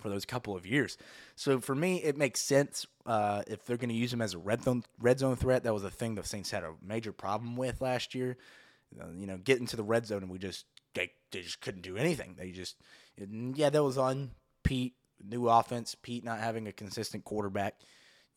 [0.00, 0.96] for those couple of years.
[1.36, 4.38] So for me, it makes sense uh, if they're going to use him as a
[4.38, 5.64] red zone red zone threat.
[5.64, 8.36] That was a thing the Saints had a major problem with last year.
[8.98, 11.82] Uh, you know, get into the red zone and we just they, they just couldn't
[11.82, 12.34] do anything.
[12.38, 12.76] They just
[13.16, 14.30] yeah, that was on
[14.62, 15.94] Pete new offense.
[16.00, 17.74] Pete not having a consistent quarterback.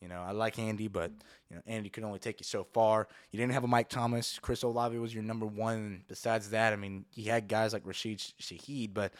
[0.02, 1.12] You know, I like Andy, but
[1.48, 3.06] you know, Andy could only take you so far.
[3.30, 4.40] You didn't have a Mike Thomas.
[4.42, 6.02] Chris Olave was your number one.
[6.08, 9.14] Besides that, I mean, he had guys like Rashid Shaheed, but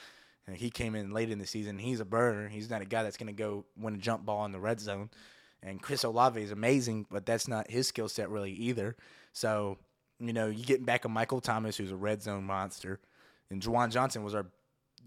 [0.47, 1.79] you know, he came in late in the season.
[1.79, 2.49] He's a burner.
[2.49, 4.81] He's not a guy that's going to go win a jump ball in the red
[4.81, 5.11] zone.
[5.63, 8.97] And Chris Olave is amazing, but that's not his skill set really either.
[9.33, 9.79] So,
[10.19, 12.99] you know, you getting back a Michael Thomas, who's a red zone monster,
[13.51, 14.47] and Juwan Johnson was our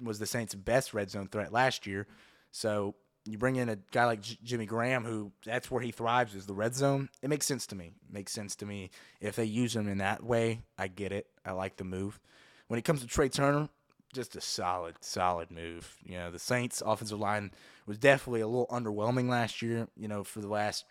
[0.02, 2.08] was the Saints' best red zone threat last year.
[2.52, 6.36] So you bring in a guy like J- Jimmy Graham, who that's where he thrives
[6.36, 7.10] is the red zone.
[7.22, 7.94] It makes sense to me.
[8.08, 10.62] It makes sense to me if they use him in that way.
[10.78, 11.28] I get it.
[11.44, 12.20] I like the move.
[12.68, 13.70] When it comes to Trai Turner,
[14.14, 15.98] just a solid, solid move.
[16.04, 17.52] You know, the Saints' offensive line
[17.86, 19.88] was definitely a little underwhelming last year.
[19.98, 20.86] You know, for the last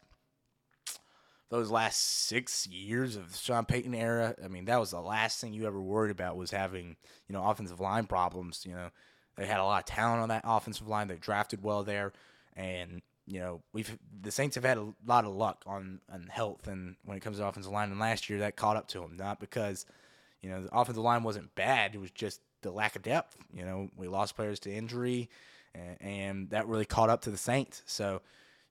[1.51, 5.41] those last six years of the Sean Payton era, I mean, that was the last
[5.41, 6.97] thing you ever worried about was having
[7.29, 8.65] you know offensive line problems.
[8.67, 8.91] You know
[9.37, 11.09] they had a lot of talent on that offensive line.
[11.09, 12.13] They drafted well there,
[12.57, 16.69] and you know we've the Saints have had a lot of luck on on health
[16.69, 17.91] and when it comes to offensive line.
[17.91, 19.87] And last year that caught up to them, not because
[20.41, 21.95] you know the offensive line wasn't bad.
[21.95, 23.37] It was just the lack of depth.
[23.53, 25.29] You know we lost players to injury,
[25.75, 27.83] and, and that really caught up to the Saints.
[27.87, 28.23] So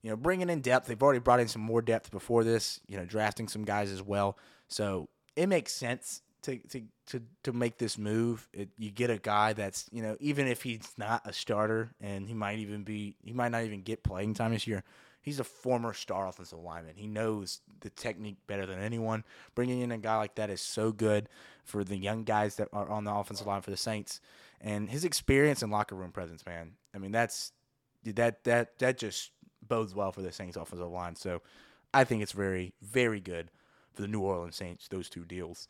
[0.01, 2.79] you know bringing in depth, they've already brought in some more depth before this.
[2.87, 4.37] You know drafting some guys as well.
[4.69, 8.47] So it makes sense to to to, to make this move.
[8.53, 12.27] It, you get a guy that's you know even if he's not a starter and
[12.27, 14.83] he might even be he might not even get playing time this year.
[15.21, 16.95] He's a former star offensive lineman.
[16.97, 19.23] He knows the technique better than anyone.
[19.55, 21.29] Bringing in a guy like that is so good
[21.63, 24.19] for the young guys that are on the offensive line for the Saints,
[24.59, 26.73] and his experience and locker room presence, man.
[26.93, 27.53] I mean, that's
[28.03, 29.31] that that that just
[29.65, 31.15] bodes well for the Saints offensive line.
[31.15, 31.41] So,
[31.93, 33.49] I think it's very very good
[33.93, 34.89] for the New Orleans Saints.
[34.89, 35.69] Those two deals.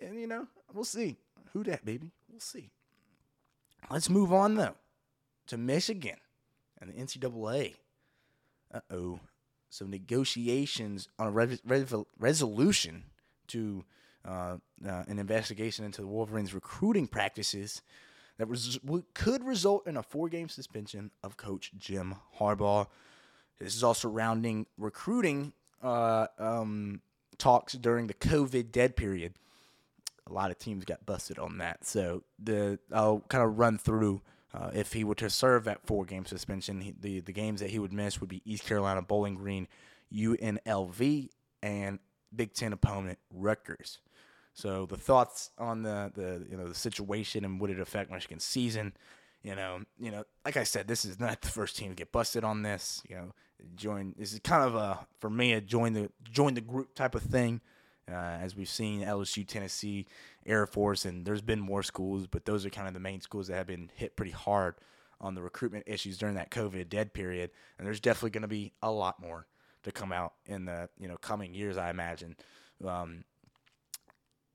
[0.00, 1.16] And, you know, we'll see.
[1.52, 2.12] Who that, baby?
[2.30, 2.70] We'll see.
[3.90, 4.74] Let's move on, though,
[5.46, 6.16] to Michigan
[6.80, 7.74] and the NCAA.
[8.72, 9.20] Uh oh.
[9.70, 13.04] So, negotiations on a re- re- resolution
[13.48, 13.84] to
[14.26, 14.56] uh,
[14.86, 17.82] uh, an investigation into the Wolverines' recruiting practices
[18.38, 18.78] that res-
[19.14, 22.86] could result in a four game suspension of coach Jim Harbaugh.
[23.58, 27.00] This is all surrounding recruiting uh, um,
[27.38, 29.34] talks during the COVID dead period
[30.26, 31.84] a lot of teams got busted on that.
[31.84, 34.22] So the I'll kind of run through.
[34.54, 37.70] Uh, if he were to serve that four game suspension, he, the the games that
[37.70, 39.68] he would miss would be East Carolina, Bowling Green,
[40.12, 41.28] UNLV,
[41.62, 41.98] and
[42.34, 43.98] Big Ten opponent Rutgers.
[44.54, 48.44] So the thoughts on the, the you know the situation and would it affect Michigan's
[48.44, 48.94] season?
[49.42, 52.10] You know, you know, like I said, this is not the first team to get
[52.10, 53.02] busted on this.
[53.08, 53.32] You know,
[53.74, 57.14] join this is kind of a for me a join the join the group type
[57.14, 57.60] of thing.
[58.10, 60.06] Uh, as we've seen LSU, Tennessee,
[60.44, 63.48] Air Force, and there's been more schools, but those are kind of the main schools
[63.48, 64.76] that have been hit pretty hard
[65.20, 67.50] on the recruitment issues during that COVID dead period.
[67.78, 69.46] And there's definitely going to be a lot more
[69.82, 72.36] to come out in the you know coming years, I imagine.
[72.84, 73.24] Um,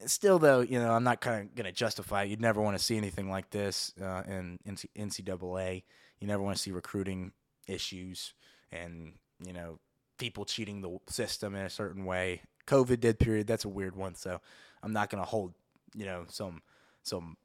[0.06, 2.24] still, though, you know, I'm not kind of going to justify.
[2.24, 2.30] It.
[2.30, 4.60] You'd never want to see anything like this uh, in
[4.98, 5.84] NCAA.
[6.20, 7.34] You never want to see recruiting
[7.68, 8.34] issues
[8.72, 9.14] and
[9.46, 9.80] you know
[10.18, 14.16] people cheating the system in a certain way COVID dead period, that's a weird one.
[14.16, 14.40] So
[14.82, 15.54] I'm not gonna hold,
[15.94, 16.62] you know, some
[17.04, 17.36] some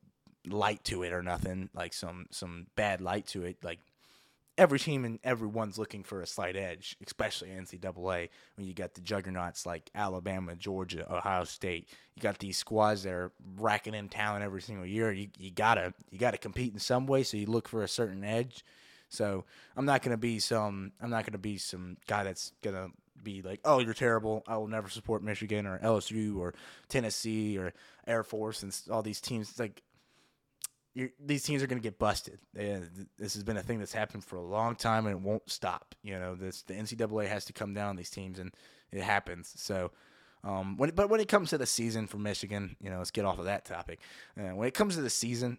[0.46, 3.56] light to it or nothing, like some some bad light to it.
[3.62, 3.80] Like
[4.56, 9.00] every team and everyone's looking for a slight edge, especially NCAA when you got the
[9.00, 11.88] juggernauts like Alabama, Georgia, Ohio State.
[12.14, 15.12] You got these squads that are racking in talent every single year.
[15.12, 18.24] You you gotta you gotta compete in some way, so you look for a certain
[18.24, 18.64] edge.
[19.08, 19.44] So
[19.76, 22.90] I'm not gonna be some I'm not gonna be some guy that's gonna
[23.22, 24.42] be like, oh, you're terrible.
[24.46, 26.54] I will never support Michigan or LSU or
[26.88, 27.72] Tennessee or
[28.06, 29.50] Air Force and all these teams.
[29.50, 29.82] It's like
[31.20, 32.38] these teams are going to get busted.
[32.54, 35.94] this has been a thing that's happened for a long time and it won't stop.
[36.02, 38.52] You know, this the NCAA has to come down on these teams and
[38.92, 39.52] it happens.
[39.56, 39.92] So.
[40.44, 43.24] Um, when, but when it comes to the season for Michigan, you know, let's get
[43.24, 43.98] off of that topic.
[44.38, 45.58] Uh, when it comes to the season,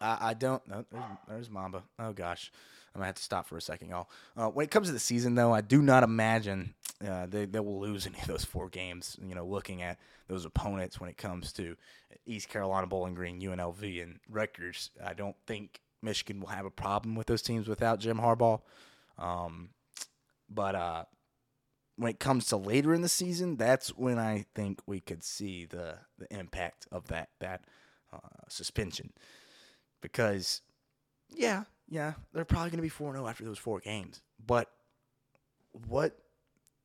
[0.00, 0.62] I, I don't.
[0.66, 1.82] There's, there's Mamba.
[1.98, 2.50] Oh gosh,
[2.96, 4.08] I'm gonna have to stop for a second, y'all.
[4.38, 6.72] Uh, when it comes to the season, though, I do not imagine
[7.06, 9.18] uh, they they will lose any of those four games.
[9.22, 11.76] You know, looking at those opponents when it comes to
[12.24, 17.16] East Carolina, Bowling Green, UNLV, and Rutgers, I don't think Michigan will have a problem
[17.16, 18.62] with those teams without Jim Harbaugh.
[19.18, 19.68] Um,
[20.48, 21.04] but uh,
[21.96, 25.66] when it comes to later in the season, that's when I think we could see
[25.66, 27.64] the the impact of that that
[28.10, 29.12] uh, suspension.
[30.00, 30.62] Because,
[31.28, 34.22] yeah, yeah, they're probably going to be 4 0 after those four games.
[34.44, 34.70] But
[35.88, 36.18] what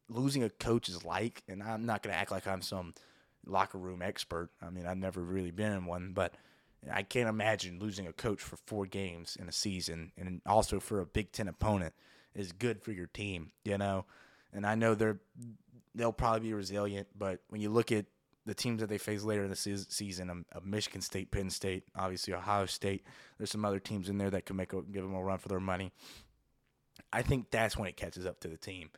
[0.10, 2.94] losing a coach is like, and I'm not going to act like I'm some
[3.46, 4.50] locker room expert.
[4.62, 6.34] I mean, I've never really been in one, but
[6.92, 11.00] I can't imagine losing a coach for four games in a season, and also for
[11.00, 11.94] a Big Ten opponent
[12.34, 13.52] is good for your team.
[13.64, 14.06] You know
[14.54, 15.20] and I know they're
[15.96, 17.08] they'll probably be resilient.
[17.18, 18.06] But when you look at
[18.46, 21.84] the teams that they face later in the season, of um, Michigan State, Penn State,
[21.96, 23.04] obviously Ohio State.
[23.38, 25.48] There's some other teams in there that can make a, give them a run for
[25.48, 25.92] their money.
[27.14, 28.90] I think that's when it catches up to the team.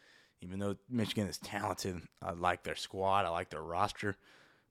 [0.41, 4.15] Even though Michigan is talented, I like their squad, I like their roster,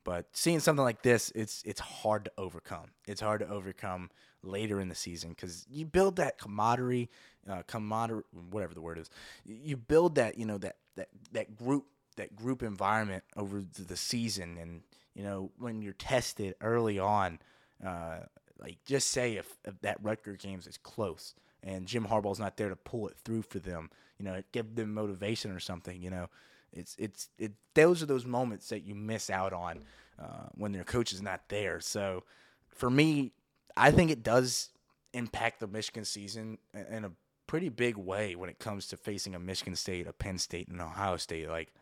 [0.04, 2.90] but seeing something like this, it's it's hard to overcome.
[3.06, 4.10] It's hard to overcome
[4.42, 7.08] later in the season because you build that camaraderie,
[7.48, 9.08] uh, camaraderie, whatever the word is.
[9.44, 14.58] You build that, you know, that that that group that group environment over the season,
[14.58, 14.82] and
[15.14, 17.38] you know when you're tested early on,
[17.84, 18.20] uh,
[18.58, 22.68] like just say if, if that Rutgers games is close and Jim Harbaugh's not there
[22.68, 26.28] to pull it through for them, you know, give them motivation or something, you know.
[26.72, 27.52] It's it's it.
[27.74, 29.80] Those are those moments that you miss out on
[30.18, 31.80] uh, when their coach is not there.
[31.80, 32.24] So,
[32.68, 33.32] for me,
[33.76, 34.70] I think it does
[35.12, 37.12] impact the Michigan season in a
[37.46, 40.80] pretty big way when it comes to facing a Michigan State, a Penn State, and
[40.80, 41.50] Ohio State.
[41.50, 41.74] Like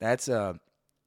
[0.00, 0.58] that's a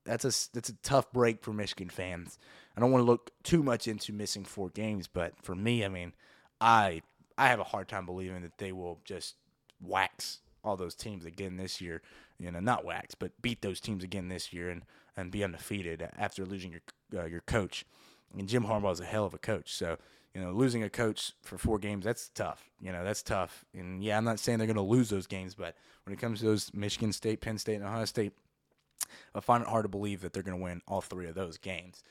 [0.05, 2.37] that's a that's a tough break for Michigan fans.
[2.75, 5.89] I don't want to look too much into missing four games, but for me, I
[5.89, 6.13] mean,
[6.61, 7.01] I
[7.37, 9.35] I have a hard time believing that they will just
[9.81, 12.01] wax all those teams again this year.
[12.37, 14.83] You know, not wax, but beat those teams again this year and
[15.17, 17.85] and be undefeated after losing your uh, your coach.
[18.37, 19.97] And Jim Harbaugh is a hell of a coach, so
[20.35, 22.69] you know, losing a coach for four games, that's tough.
[22.81, 23.63] You know, that's tough.
[23.73, 26.39] And yeah, I'm not saying they're going to lose those games, but when it comes
[26.39, 28.33] to those Michigan State, Penn State, and Ohio State,
[29.33, 31.57] I find it hard to believe that they're going to win all three of those
[31.57, 32.03] games.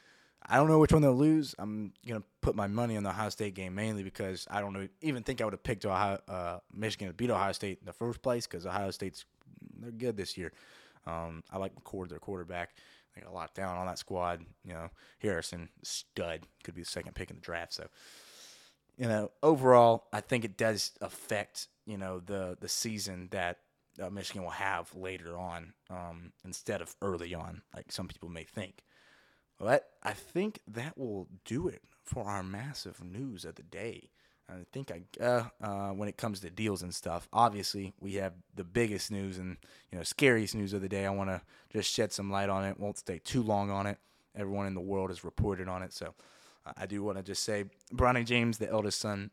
[0.47, 1.55] I don't know which one they'll lose.
[1.59, 4.91] I'm going to put my money on the Ohio State game mainly because I don't
[5.01, 7.95] even think I would have picked Ohio, uh, Michigan to beat Ohio State in the
[7.95, 9.25] first place because Ohio State's
[9.79, 10.53] they're good this year.
[11.07, 12.75] Um, I like McCord, their quarterback.
[13.15, 14.45] They got a lot down on that squad.
[14.65, 17.73] You know, Harrison, stud, could be the second pick in the draft.
[17.73, 17.87] So,
[18.99, 23.59] you know, overall, I think it does affect you know the the season that
[24.03, 28.45] uh, Michigan will have later on um, instead of early on, like some people may
[28.45, 28.83] think.
[29.59, 34.11] But I think that will do it for our massive news of the day.
[34.49, 38.35] I think I uh, uh, when it comes to deals and stuff, obviously we have
[38.55, 39.57] the biggest news and
[39.91, 41.07] you know scariest news of the day.
[41.07, 41.41] I want to
[41.73, 42.79] just shed some light on it.
[42.79, 43.99] Won't stay too long on it.
[44.37, 46.15] Everyone in the world has reported on it, so
[46.67, 49.31] uh, I do want to just say Bronny James, the eldest son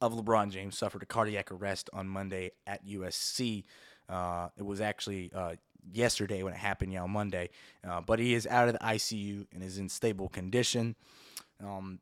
[0.00, 3.64] of LeBron James, suffered a cardiac arrest on Monday at USC.
[4.08, 5.54] Uh, it was actually uh,
[5.92, 7.50] yesterday when it happened, yeah, on Monday,
[7.88, 10.96] uh, but he is out of the ICU and is in stable condition.
[11.62, 12.00] Um,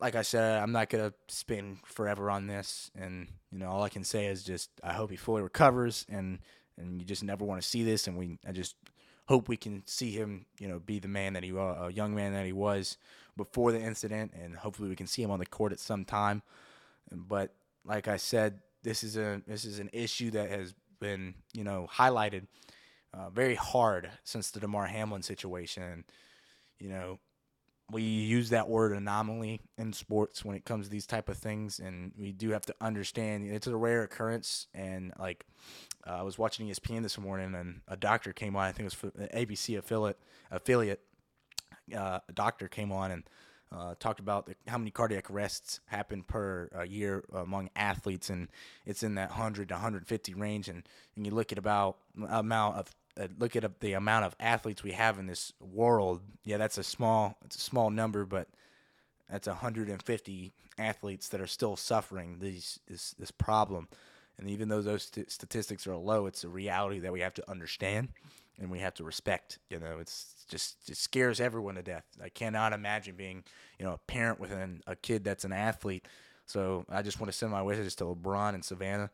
[0.00, 3.88] like I said, I'm not gonna spend forever on this, and you know, all I
[3.88, 6.40] can say is just I hope he fully recovers, and
[6.76, 8.76] and you just never want to see this, and we I just
[9.26, 12.14] hope we can see him, you know, be the man that he was, a young
[12.14, 12.98] man that he was
[13.36, 16.42] before the incident, and hopefully we can see him on the court at some time.
[17.10, 21.64] But like I said, this is a this is an issue that has been you
[21.64, 22.46] know highlighted
[23.12, 26.04] uh, very hard since the Damar Hamlin situation.
[26.78, 27.18] You know,
[27.90, 31.78] we use that word anomaly in sports when it comes to these type of things
[31.78, 35.44] and we do have to understand it's a rare occurrence and like
[36.06, 38.84] uh, i was watching espn this morning and a doctor came on i think it
[38.84, 40.18] was for an abc affiliate
[40.50, 41.00] affiliate
[41.94, 43.24] uh, a doctor came on and
[43.74, 48.48] uh, talked about the, how many cardiac arrests happen per uh, year among athletes, and
[48.86, 50.68] it's in that 100 to 150 range.
[50.68, 50.86] And,
[51.16, 51.96] and you look at about
[52.28, 56.56] amount of uh, look at the amount of athletes we have in this world, yeah,
[56.56, 58.48] that's a small it's a small number, but
[59.28, 63.88] that's 150 athletes that are still suffering these this this problem.
[64.38, 67.50] And even though those st- statistics are low, it's a reality that we have to
[67.50, 68.08] understand
[68.58, 69.58] and we have to respect.
[69.70, 72.04] You know, it's just it scares everyone to death.
[72.22, 73.44] I cannot imagine being
[73.78, 76.06] you know a parent with an, a kid that's an athlete.
[76.46, 79.10] So I just want to send my wishes to LeBron and Savannah.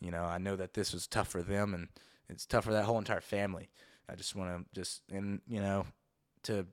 [0.00, 1.88] You know, I know that this was tough for them and
[2.28, 3.70] it's tough for that whole entire family.
[4.08, 5.86] I just want to just and you know
[6.44, 6.66] to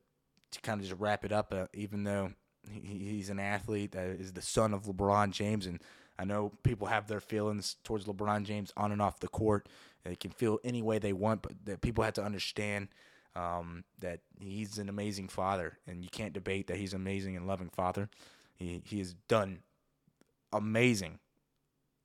[0.52, 1.54] to kind of just wrap it up.
[1.54, 2.34] Uh, even though
[2.70, 5.82] he, he's an athlete that is the son of LeBron James, and
[6.20, 9.68] I know people have their feelings towards LeBron James on and off the court.
[10.04, 12.90] They can feel any way they want, but that people have to understand
[13.36, 17.48] um, that he's an amazing father, and you can't debate that he's an amazing and
[17.48, 18.10] loving father.
[18.56, 19.60] He he has done
[20.52, 21.20] amazing,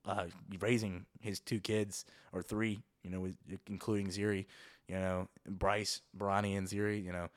[0.04, 0.26] uh,
[0.60, 3.28] raising his two kids or three, you know,
[3.68, 4.46] including Zhuri,
[4.88, 7.02] you know, Bryce, Bronny, and Zhuri.
[7.02, 7.28] You know,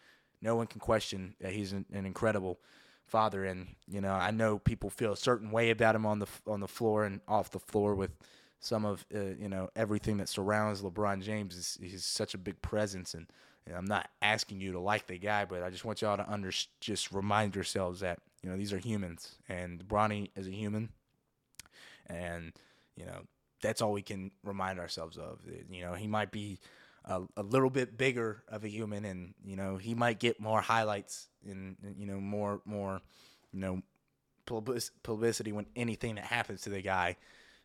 [0.41, 2.59] no one can question that he's an, an incredible
[3.07, 6.27] father, and you know, I know people feel a certain way about him on the
[6.45, 8.11] on the floor and off the floor with
[8.59, 11.55] some of uh, you know everything that surrounds LeBron James.
[11.55, 13.27] Is, he's such a big presence, and,
[13.65, 16.29] and, I'm not asking you to like the guy, but I just want y'all to
[16.29, 20.89] under just remind yourselves that you know these are humans, and Bronny is a human,
[22.07, 22.51] and
[22.95, 23.21] you know
[23.61, 25.39] that's all we can remind ourselves of.
[25.69, 26.59] You know, he might be
[27.05, 30.61] a, a, little bit bigger of a human, and you know he might get more
[30.61, 33.01] highlights and you know more more
[33.53, 33.81] you know
[34.45, 37.15] publicity when anything that happens to the guy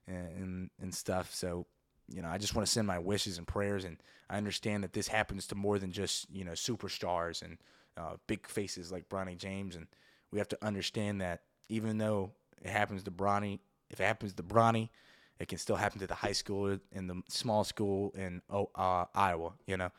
[0.06, 1.34] and and stuff.
[1.34, 1.66] So
[2.12, 3.96] you know, I just want to send my wishes and prayers, and
[4.28, 7.58] I understand that this happens to more than just you know superstars and
[7.96, 9.86] uh, big faces like Bronny James, and
[10.30, 12.32] we have to understand that even though
[12.62, 14.90] it happens to Bronny, if it happens to Bronny,
[15.38, 19.52] it can still happen to the high school in the small school in uh, Iowa.
[19.66, 19.90] You know,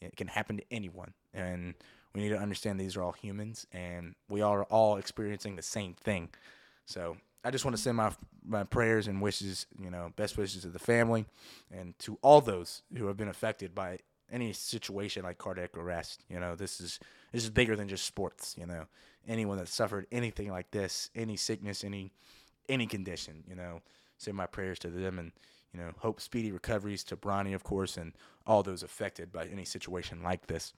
[0.00, 1.74] it can happen to anyone, and
[2.14, 5.94] we need to understand these are all humans, and we are all experiencing the same
[5.94, 6.30] thing.
[6.86, 8.12] So I just want to send my
[8.44, 11.26] my prayers and wishes, you know, best wishes to the family
[11.70, 13.98] and to all those who have been affected by
[14.30, 16.24] any situation like cardiac arrest.
[16.28, 16.98] You know, this is
[17.32, 18.56] this is bigger than just sports.
[18.58, 18.86] You know,
[19.26, 22.12] anyone that suffered anything like this, any sickness, any
[22.68, 23.80] any condition, you know,
[24.18, 25.32] send my prayers to them and
[25.72, 28.12] you know hope speedy recoveries to Bronny, of course, and
[28.46, 30.72] all those affected by any situation like this.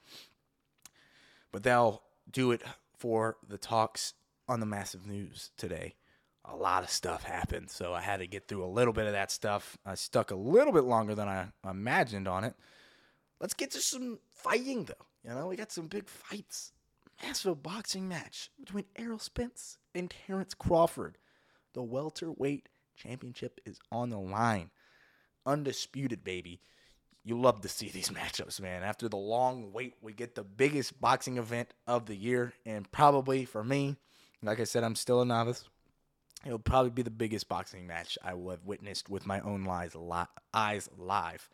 [1.53, 2.63] But they'll do it
[2.97, 4.15] for the talks
[4.49, 5.95] on the massive news today
[6.45, 7.71] a lot of stuff happened.
[7.71, 9.79] So I had to get through a little bit of that stuff.
[9.85, 12.55] I stuck a little bit longer than I imagined on it.
[13.41, 15.07] Let's get to some fighting, though.
[15.25, 16.73] You know, we got some big fights.
[17.23, 21.17] Massive boxing match between Errol Spence and Terence Crawford.
[21.73, 24.71] The welterweight championship is on the line.
[25.47, 26.61] Undisputed, baby.
[27.23, 28.83] You love to see these matchups, man.
[28.83, 32.53] After the long wait, we get the biggest boxing event of the year.
[32.67, 33.97] And probably for me,
[34.43, 35.65] like I said, I'm still a novice
[36.45, 39.97] It'll probably be the biggest boxing match I will have witnessed with my own eyes,
[40.53, 41.49] eyes live.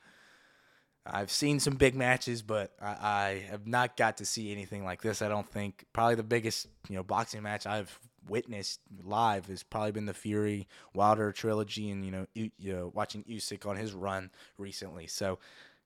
[1.07, 5.01] I've seen some big matches, but I, I, have not got to see anything like
[5.01, 5.23] this.
[5.23, 5.85] I don't think.
[5.93, 10.69] Probably the biggest, you know, boxing match I've witnessed live has probably been the Fury
[10.95, 15.07] Wilder trilogy, and you know, you, you know, watching Usyk on his run recently.
[15.07, 15.39] So,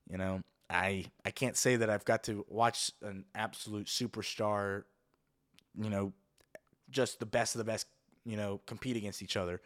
[0.09, 4.83] you know, I I can't say that I've got to watch an absolute superstar,
[5.79, 6.11] you know,
[6.89, 7.87] just the best of the best
[8.25, 9.61] you know, compete against each other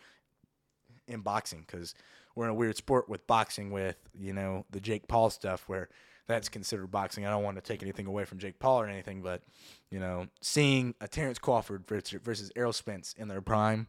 [1.07, 1.95] in boxing because
[2.36, 5.89] we're in a weird sport with boxing with, you know, the Jake Paul stuff where
[6.28, 7.26] that's considered boxing.
[7.26, 9.41] I don't want to take anything away from Jake Paul or anything, but,
[9.89, 13.88] you know, seeing a Terence Crawford versus Errol Spence in their prime,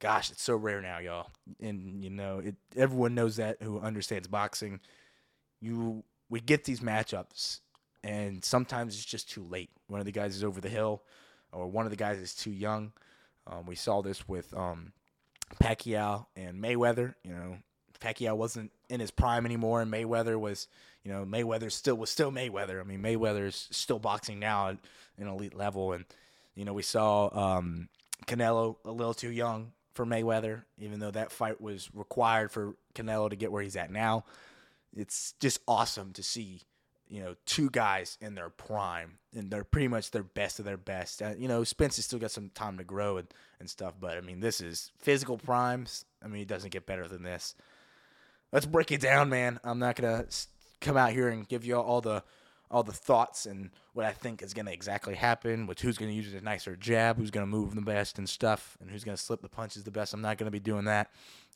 [0.00, 1.30] gosh, it's so rare now, y'all.
[1.60, 4.80] And, you know, it, everyone knows that who understands boxing.
[5.60, 7.60] You, we get these matchups
[8.02, 9.70] and sometimes it's just too late.
[9.86, 11.04] One of the guys is over the hill
[11.52, 12.92] or one of the guys is too young
[13.46, 14.92] um, we saw this with um,
[15.62, 17.14] Pacquiao and Mayweather.
[17.22, 17.56] You know,
[18.00, 20.68] Pacquiao wasn't in his prime anymore, and Mayweather was,
[21.02, 22.80] you know, Mayweather still was still Mayweather.
[22.80, 24.78] I mean, Mayweather is still boxing now at
[25.18, 26.04] an elite level, and
[26.54, 27.88] you know, we saw um,
[28.26, 33.30] Canelo a little too young for Mayweather, even though that fight was required for Canelo
[33.30, 34.24] to get where he's at now.
[34.96, 36.62] It's just awesome to see
[37.08, 40.76] you know, two guys in their prime, and they're pretty much their best of their
[40.76, 41.22] best.
[41.22, 43.28] Uh, you know, Spence has still got some time to grow and,
[43.60, 46.04] and stuff, but I mean, this is physical primes.
[46.22, 47.54] I mean, it doesn't get better than this.
[48.52, 49.60] Let's break it down, man.
[49.64, 50.26] I'm not gonna
[50.80, 52.22] come out here and give you all the
[52.70, 56.32] all the thoughts and what I think is gonna exactly happen, with who's gonna use
[56.34, 59.48] a nicer jab, who's gonna move the best and stuff, and who's gonna slip the
[59.48, 60.14] punches the best.
[60.14, 61.10] I'm not gonna be doing that.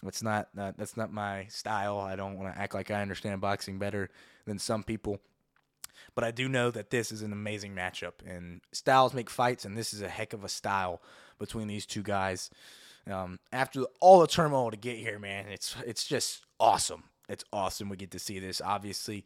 [0.04, 1.98] It's not, not that's not my style.
[1.98, 4.10] I don't want to act like I understand boxing better
[4.44, 5.20] than some people.
[6.14, 9.76] But I do know that this is an amazing matchup, and styles make fights, and
[9.76, 11.00] this is a heck of a style
[11.38, 12.50] between these two guys.
[13.10, 17.04] Um, after all the turmoil to get here, man, it's it's just awesome.
[17.28, 17.88] It's awesome.
[17.88, 18.60] We get to see this.
[18.60, 19.24] Obviously,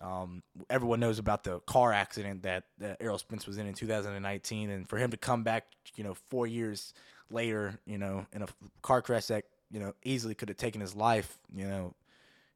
[0.00, 4.70] um, everyone knows about the car accident that, that Errol Spence was in in 2019,
[4.70, 5.66] and for him to come back,
[5.96, 6.92] you know, four years
[7.30, 8.48] later, you know, in a
[8.82, 11.94] car crash that you know easily could have taken his life, you know,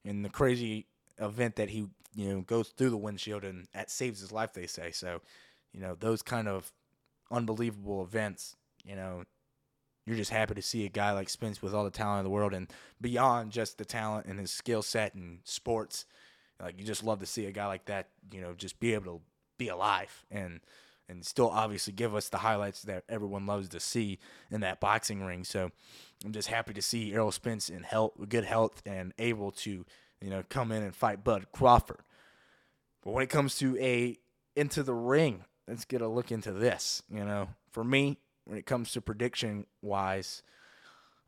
[0.05, 0.87] in the crazy
[1.19, 4.53] event that he you know goes through the windshield and that saves his life.
[4.53, 5.21] They say so.
[5.73, 6.73] You know those kind of
[7.31, 9.25] unbelievable events, you know,
[10.05, 12.31] you're just happy to see a guy like Spence with all the talent in the
[12.31, 16.07] world and beyond just the talent and his skill set and sports.
[16.63, 19.19] Like you just love to see a guy like that, you know, just be able
[19.19, 19.21] to
[19.59, 20.61] be alive and
[21.09, 24.19] and still obviously give us the highlights that everyone loves to see
[24.51, 25.45] in that boxing ring.
[25.45, 25.71] So
[26.25, 29.85] I'm just happy to see Errol Spence in health, good health, and able to,
[30.21, 32.01] you know, come in and fight Bud Crawford.
[33.03, 34.19] But when it comes to a
[34.55, 37.03] into the ring, let's get a look into this.
[37.11, 40.43] You know, for me, when it comes to prediction wise,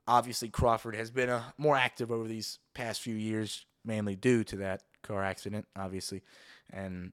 [0.07, 4.43] obviously Crawford has been a, uh, more active over these past few years, mainly due
[4.45, 6.23] to that car accident, obviously,
[6.71, 7.13] and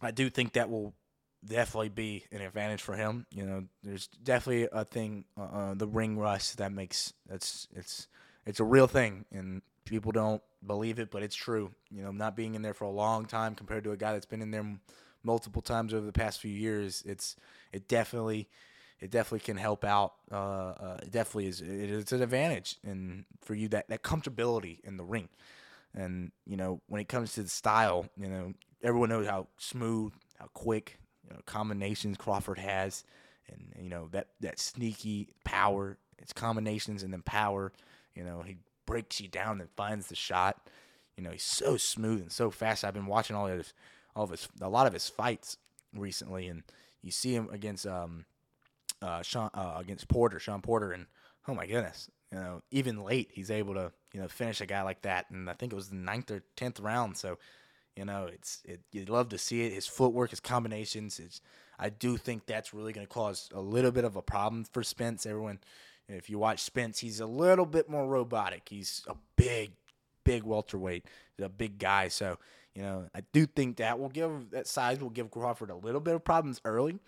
[0.00, 0.94] I do think that will
[1.44, 3.26] definitely be an advantage for him.
[3.30, 8.08] You know, there's definitely a thing, uh, uh, the ring rust that makes it's it's
[8.46, 11.70] it's a real thing, and people don't believe it, but it's true.
[11.90, 14.26] You know, not being in there for a long time compared to a guy that's
[14.26, 14.66] been in there
[15.22, 17.36] multiple times over the past few years, it's
[17.72, 18.48] it definitely
[19.00, 20.14] it definitely can help out.
[20.30, 21.60] Uh, uh, it definitely is.
[21.60, 25.28] it's an advantage, and for you that that comfortability in the ring,
[25.94, 28.52] and you know when it comes to the style, you know
[28.82, 33.04] everyone knows how smooth, how quick, you know combinations Crawford has,
[33.48, 35.98] and you know that that sneaky power.
[36.20, 37.72] It's combinations and then power.
[38.14, 38.56] You know he
[38.88, 40.68] breaks you down and finds the shot.
[41.16, 42.84] You know he's so smooth and so fast.
[42.84, 43.74] I've been watching all of his,
[44.16, 45.58] all of his, a lot of his fights
[45.94, 46.62] recently, and
[47.02, 48.24] you see him against um,
[49.02, 51.04] uh, Sean uh, against Porter, Sean Porter, and
[51.46, 54.80] oh my goodness, you know even late he's able to you know finish a guy
[54.80, 57.18] like that, and I think it was the ninth or tenth round.
[57.18, 57.36] So
[57.98, 59.72] you know, it's it, you love to see it.
[59.72, 61.18] His footwork, his combinations.
[61.18, 61.40] It's,
[61.80, 64.84] I do think that's really going to cause a little bit of a problem for
[64.84, 65.26] Spence.
[65.26, 65.58] Everyone,
[66.08, 68.68] if you watch Spence, he's a little bit more robotic.
[68.68, 69.72] He's a big,
[70.24, 71.04] big welterweight,
[71.36, 72.08] He's a big guy.
[72.08, 72.38] So
[72.74, 76.00] you know, I do think that will give that size will give Crawford a little
[76.00, 76.98] bit of problems early.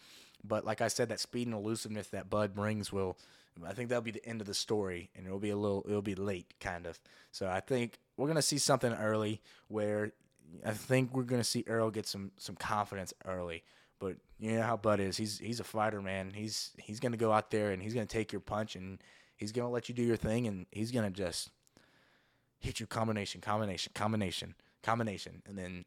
[0.43, 3.17] But like I said, that speed and elusiveness that Bud brings will.
[3.65, 6.03] I think that'll be the end of the story, and it'll be a little, it'll
[6.03, 6.99] be late, kind of.
[7.31, 10.13] So I think we're gonna see something early where
[10.65, 13.63] I think we're gonna see Earl get some some confidence early.
[14.01, 15.17] But you know how Bud is.
[15.17, 16.33] He's he's a fighter, man.
[16.35, 18.99] He's he's gonna go out there and he's gonna take your punch and
[19.37, 21.51] he's gonna let you do your thing and he's gonna just
[22.59, 25.85] hit you combination, combination, combination, combination, and then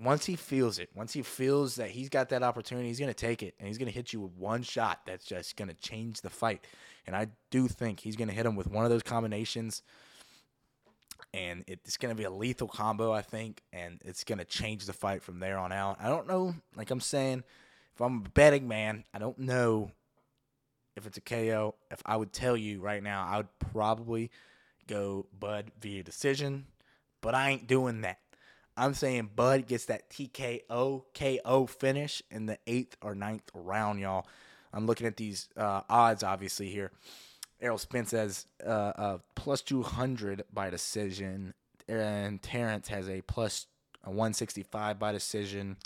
[0.00, 3.42] once he feels it, once he feels that he's got that opportunity, he's gonna take
[3.42, 6.66] it and he's gonna hit you with one shot that's just gonna change the fight.
[7.06, 9.82] And I do think he's gonna hit him with one of those combinations
[11.32, 14.86] and it's going to be a lethal combo, I think, and it's going to change
[14.86, 15.98] the fight from there on out.
[16.00, 17.44] I don't know, like I'm saying,
[17.94, 19.90] if I'm a betting man, I don't know
[20.96, 21.74] if it's a KO.
[21.90, 24.30] If I would tell you right now, I would probably
[24.86, 26.66] go Bud via decision,
[27.20, 28.18] but I ain't doing that.
[28.76, 34.26] I'm saying Bud gets that TKO KO finish in the eighth or ninth round, y'all.
[34.72, 36.90] I'm looking at these uh, odds, obviously here.
[37.60, 41.54] Errol Spence has uh, a plus 200 by decision,
[41.88, 43.66] and Terence has a plus
[44.04, 45.76] 165 by decision.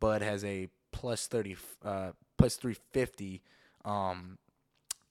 [0.00, 3.42] Bud has a plus 30, uh, plus 350.
[3.84, 4.38] Um,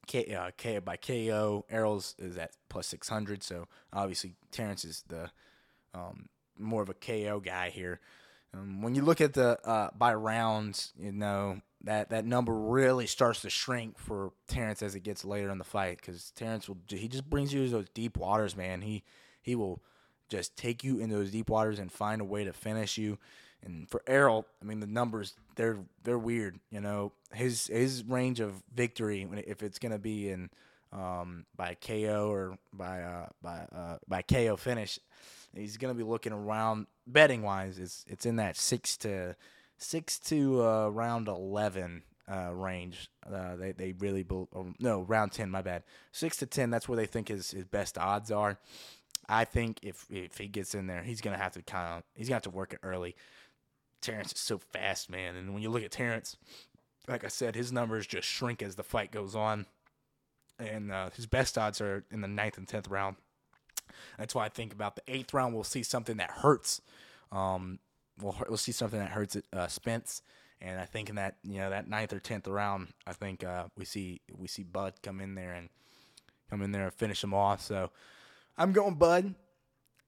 [0.07, 1.65] K, uh, K by KO.
[1.69, 3.43] Errol's is at plus 600.
[3.43, 5.29] So obviously Terence is the
[5.93, 6.27] um,
[6.57, 7.99] more of a KO guy here.
[8.54, 13.08] Um, when you look at the uh, by rounds, you know that that number really
[13.08, 16.78] starts to shrink for Terence as it gets later in the fight because Terence will
[16.88, 18.82] he just brings you to those deep waters, man.
[18.82, 19.04] He
[19.41, 19.82] he will
[20.30, 23.18] just take you in those deep waters and find a way to finish you.
[23.64, 26.60] And for Errol, I mean the numbers they're they're weird.
[26.72, 30.49] You know his his range of victory if it's gonna be in
[30.91, 34.99] um, by KO or by uh, by uh, by KO finish,
[35.56, 37.80] he's gonna be looking around betting wise.
[37.80, 39.36] It's it's in that six to
[39.78, 43.10] six to uh, round eleven uh, range.
[43.32, 45.49] Uh, they they really be- oh, no round ten.
[45.49, 45.84] My bad.
[46.12, 46.70] Six to ten.
[46.70, 48.58] That's where they think his, his best odds are.
[49.28, 52.30] I think if if he gets in there, he's gonna have to kind of he's
[52.30, 53.16] have to work it early.
[54.02, 56.36] Terence is so fast, man, and when you look at Terence,
[57.08, 59.68] like I said, his numbers just shrink as the fight goes on,
[60.58, 63.18] and uh, his best odds are in the ninth and tenth round.
[64.17, 65.53] That's why I think about the eighth round.
[65.53, 66.81] We'll see something that hurts.
[67.31, 67.79] Um,
[68.21, 70.21] we'll we'll see something that hurts uh, Spence.
[70.61, 73.65] And I think in that you know that ninth or tenth round, I think uh,
[73.77, 75.69] we see we see Bud come in there and
[76.49, 77.61] come in there and finish him off.
[77.61, 77.89] So
[78.57, 79.33] I'm going Bud,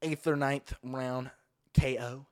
[0.02, 1.32] eighth or ninth round
[1.80, 2.28] KO.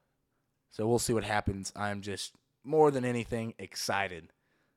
[0.70, 1.74] So we'll see what happens.
[1.76, 2.34] I'm just
[2.64, 4.30] more than anything excited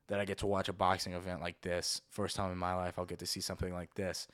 [0.07, 2.01] that I get to watch a boxing event like this.
[2.09, 4.27] First time in my life I'll get to see something like this.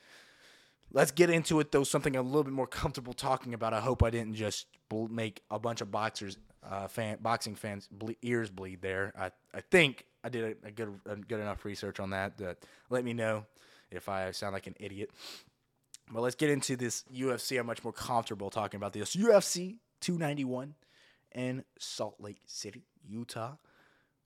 [0.93, 1.83] Let's get into it though.
[1.83, 3.73] Something a little bit more comfortable talking about.
[3.73, 4.67] I hope I didn't just
[5.09, 6.37] make a bunch of boxers,
[6.69, 9.13] uh, fan, boxing fans ble- ears bleed there.
[9.17, 12.37] I, I think I did a, a good a good enough research on that.
[12.37, 12.57] That
[12.89, 13.45] let me know
[13.89, 15.11] if I sound like an idiot.
[16.11, 17.59] But let's get into this UFC.
[17.59, 20.75] I'm much more comfortable talking about this UFC 291
[21.33, 23.53] in Salt Lake City, Utah.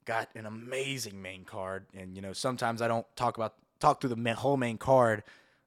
[0.06, 4.16] Got an amazing main card, and you know sometimes I don't talk about talk through
[4.16, 5.24] the whole main card,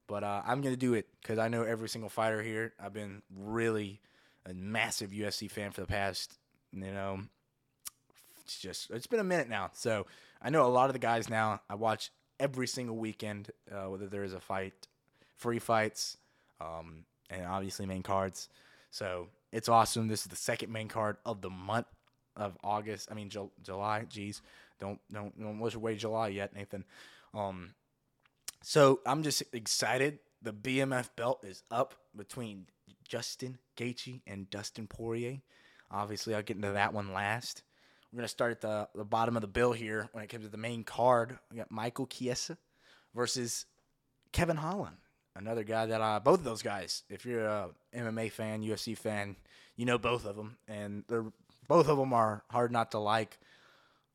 [0.09, 2.73] but uh, I'm gonna do it because I know every single fighter here.
[2.83, 4.01] I've been really
[4.45, 6.37] a massive UFC fan for the past,
[6.73, 7.21] you know,
[8.43, 9.69] it's just it's been a minute now.
[9.73, 10.07] So
[10.41, 11.61] I know a lot of the guys now.
[11.69, 14.87] I watch every single weekend, uh, whether there is a fight,
[15.35, 16.17] free fights,
[16.59, 18.49] um, and obviously main cards.
[18.89, 20.07] So it's awesome.
[20.07, 21.85] This is the second main card of the month
[22.35, 23.09] of August.
[23.11, 24.05] I mean Ju- July.
[24.09, 24.41] Jeez,
[24.79, 26.85] don't don't don't wish away July yet, Nathan.
[27.35, 27.75] Um,
[28.61, 30.19] so I'm just excited.
[30.41, 32.67] The BMF belt is up between
[33.07, 35.39] Justin Gaethje and Dustin Poirier.
[35.91, 37.63] Obviously, I'll get into that one last.
[38.11, 40.51] We're gonna start at the the bottom of the bill here when it comes to
[40.51, 41.37] the main card.
[41.51, 42.57] We got Michael Chiesa
[43.13, 43.65] versus
[44.31, 44.97] Kevin Holland,
[45.35, 47.03] another guy that uh, both of those guys.
[47.09, 49.35] If you're a MMA fan, UFC fan,
[49.75, 51.25] you know both of them, and they're
[51.67, 53.37] both of them are hard not to like.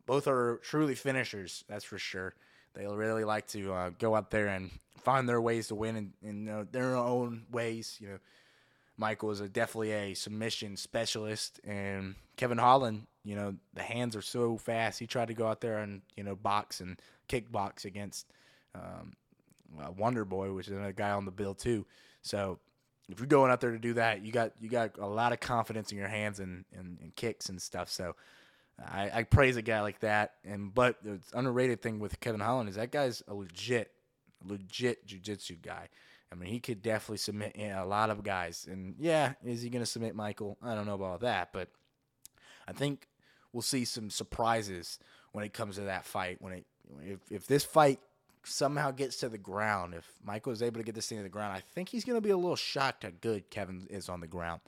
[0.06, 2.34] Both are truly finishers, that's for sure.
[2.74, 6.12] They really like to uh, go out there and find their ways to win in,
[6.22, 7.98] in uh, their own ways.
[8.00, 8.18] You know,
[8.96, 14.22] Michael is a, definitely a submission specialist, and Kevin Holland, you know, the hands are
[14.22, 14.98] so fast.
[14.98, 18.26] He tried to go out there and you know box and kickbox against
[18.74, 19.14] um,
[19.80, 21.86] uh, Wonder Boy, which is another guy on the bill too.
[22.22, 22.58] So
[23.08, 25.40] if you're going out there to do that, you got you got a lot of
[25.40, 27.90] confidence in your hands and, and, and kicks and stuff.
[27.90, 28.16] So
[28.78, 30.34] I, I, praise a guy like that.
[30.44, 33.90] And but the underrated thing with Kevin Holland is that guy's a legit,
[34.44, 35.88] legit jujitsu guy.
[36.32, 38.66] I mean, he could definitely submit a lot of guys.
[38.68, 40.58] And yeah, is he going to submit Michael?
[40.62, 41.68] I don't know about that, but
[42.66, 43.06] I think
[43.52, 44.98] we'll see some surprises
[45.32, 46.38] when it comes to that fight.
[46.40, 46.66] When it
[47.02, 48.00] if if this fight
[48.44, 51.30] somehow gets to the ground, if Michael is able to get this thing to the
[51.30, 54.20] ground, I think he's going to be a little shocked how good Kevin is on
[54.20, 54.60] the ground.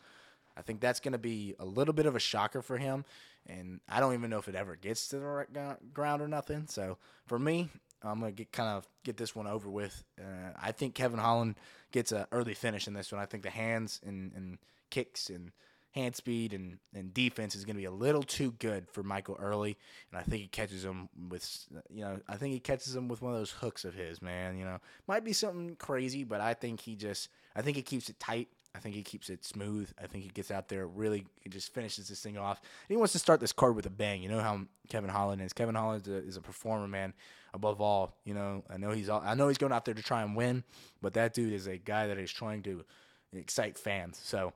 [0.56, 3.04] I think that's going to be a little bit of a shocker for him,
[3.48, 6.66] and I don't even know if it ever gets to the ground or nothing.
[6.68, 7.70] So for me,
[8.02, 10.04] I'm gonna get kind of get this one over with.
[10.20, 11.56] Uh, I think Kevin Holland
[11.92, 13.20] gets an early finish in this one.
[13.20, 14.58] I think the hands and, and
[14.90, 15.52] kicks and
[15.96, 19.78] hand speed and, and defense is to be a little too good for Michael Early,
[20.10, 23.22] and I think he catches him with you know I think he catches him with
[23.22, 24.58] one of those hooks of his man.
[24.58, 24.78] You know,
[25.08, 28.48] might be something crazy, but I think he just I think he keeps it tight.
[28.76, 29.90] I think he keeps it smooth.
[30.02, 32.60] I think he gets out there really, he just finishes this thing off.
[32.60, 34.22] And he wants to start this card with a bang.
[34.22, 34.60] You know how
[34.90, 35.54] Kevin Holland is.
[35.54, 37.14] Kevin Holland is a, is a performer, man.
[37.54, 40.02] Above all, you know, I know he's all, I know he's going out there to
[40.02, 40.62] try and win,
[41.00, 42.84] but that dude is a guy that is trying to
[43.32, 44.20] excite fans.
[44.22, 44.52] So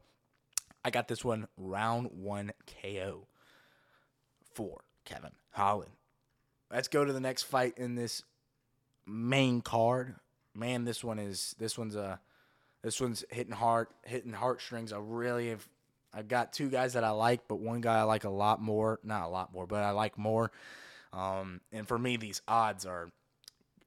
[0.85, 2.53] I got this one round one
[2.83, 3.27] KO
[4.53, 5.93] for Kevin Holland.
[6.71, 8.23] Let's go to the next fight in this
[9.07, 10.17] main card.
[10.55, 12.21] Man, this one is this one's a
[12.83, 14.93] this one's hitting hard, hitting heartstrings.
[14.93, 15.67] I really have.
[16.13, 18.99] I've got two guys that I like, but one guy I like a lot more.
[19.05, 20.51] Not a lot more, but I like more.
[21.13, 23.11] Um, and for me, these odds are.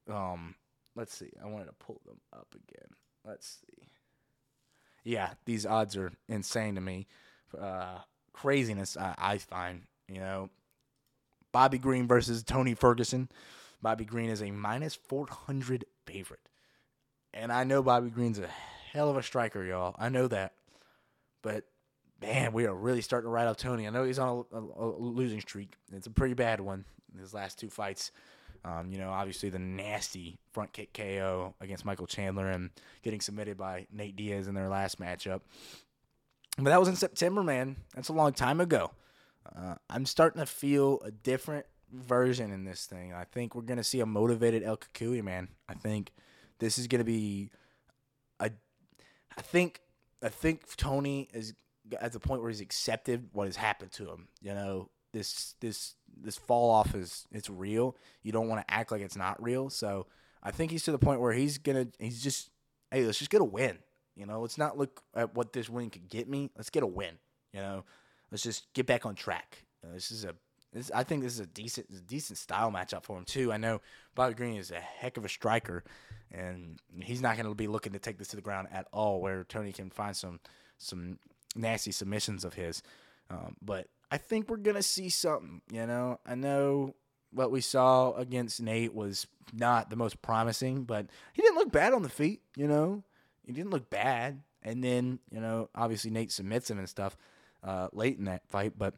[0.09, 0.55] Um,
[0.95, 1.31] let's see.
[1.43, 2.89] I wanted to pull them up again.
[3.25, 3.87] Let's see
[5.03, 7.07] yeah, these odds are insane to me.
[7.57, 7.99] Uh,
[8.31, 9.83] craziness, I, I find.
[10.07, 10.49] You know,
[11.51, 13.29] Bobby Green versus Tony Ferguson.
[13.81, 16.47] Bobby Green is a minus 400 favorite.
[17.33, 18.49] And I know Bobby Green's a
[18.93, 19.95] hell of a striker, y'all.
[19.97, 20.53] I know that.
[21.41, 21.65] But,
[22.21, 23.87] man, we are really starting to ride up Tony.
[23.87, 25.73] I know he's on a, a, a losing streak.
[25.91, 26.85] It's a pretty bad one
[27.19, 28.11] his last two fights.
[28.65, 32.69] Um, you know, obviously the nasty front kick KO against Michael Chandler and
[33.01, 35.41] getting submitted by Nate Diaz in their last matchup.
[36.57, 37.75] But that was in September, man.
[37.93, 38.91] That's a long time ago.
[39.53, 43.13] Uh, I'm starting to feel a different version in this thing.
[43.13, 45.49] I think we're gonna see a motivated El Cucuy, man.
[45.67, 46.11] I think
[46.59, 47.62] this is gonna be a.
[49.37, 49.81] I think
[50.21, 51.53] I think Tony is
[51.99, 54.27] at the point where he's accepted what has happened to him.
[54.41, 57.95] You know, this this this fall off is it's real.
[58.21, 59.69] You don't want to act like it's not real.
[59.69, 60.07] So
[60.41, 62.49] I think he's to the point where he's gonna he's just
[62.91, 63.77] hey let's just get a win.
[64.15, 66.51] You know, let's not look at what this win could get me.
[66.55, 67.15] Let's get a win.
[67.51, 67.83] You know,
[68.31, 69.65] let's just get back on track.
[69.81, 70.35] You know, this is a
[70.73, 73.53] this, I think this is a decent a decent style matchup for him too.
[73.53, 73.81] I know
[74.15, 75.83] Bobby Green is a heck of a striker,
[76.31, 79.21] and he's not going to be looking to take this to the ground at all.
[79.21, 80.39] Where Tony can find some
[80.77, 81.19] some
[81.55, 82.81] nasty submissions of his,
[83.29, 85.61] um, but I think we're gonna see something.
[85.71, 86.95] You know, I know
[87.31, 91.93] what we saw against Nate was not the most promising, but he didn't look bad
[91.93, 92.41] on the feet.
[92.55, 93.03] You know,
[93.45, 94.41] he didn't look bad.
[94.61, 97.17] And then you know, obviously Nate submits him and stuff
[97.63, 98.73] uh, late in that fight.
[98.77, 98.95] But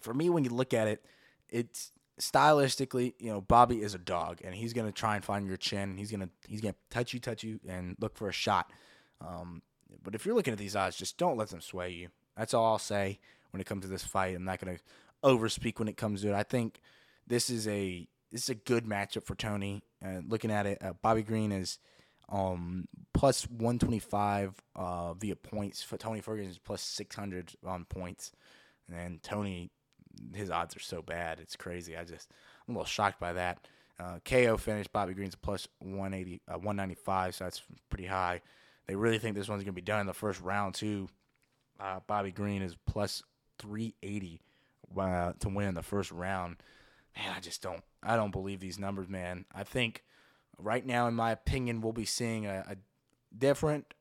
[0.00, 1.04] for me, when you look at it,
[1.48, 5.56] it's stylistically, you know, Bobby is a dog, and he's gonna try and find your
[5.56, 5.96] chin.
[5.96, 8.70] He's gonna he's gonna touch you, touch you, and look for a shot.
[9.20, 9.62] Um,
[10.02, 12.08] but if you're looking at these odds, just don't let them sway you.
[12.36, 13.18] That's all I'll say
[13.50, 14.36] when it comes to this fight.
[14.36, 14.78] I'm not gonna
[15.24, 16.34] overspeak when it comes to it.
[16.34, 16.80] I think
[17.26, 19.82] this is a this is a good matchup for Tony.
[20.04, 21.78] Uh, looking at it, uh, Bobby Green is
[22.30, 25.82] um, plus 125 uh, via points.
[25.82, 28.32] For Tony Ferguson is plus 600 on points,
[28.92, 29.70] and Tony,
[30.34, 31.96] his odds are so bad, it's crazy.
[31.96, 32.30] I just
[32.68, 33.66] I'm a little shocked by that.
[33.98, 34.92] Uh, KO finished.
[34.92, 38.40] Bobby Green's plus 180, uh, 195, so that's pretty high.
[38.86, 41.08] They really think this one's gonna be done in the first round too.
[41.78, 43.22] Uh, Bobby Green is plus
[43.58, 44.40] 380
[44.98, 46.56] uh, to win in the first round.
[47.16, 47.82] Man, I just don't.
[48.02, 49.44] I don't believe these numbers, man.
[49.54, 50.04] I think
[50.58, 52.76] right now, in my opinion, we'll be seeing a, a
[53.36, 53.94] different,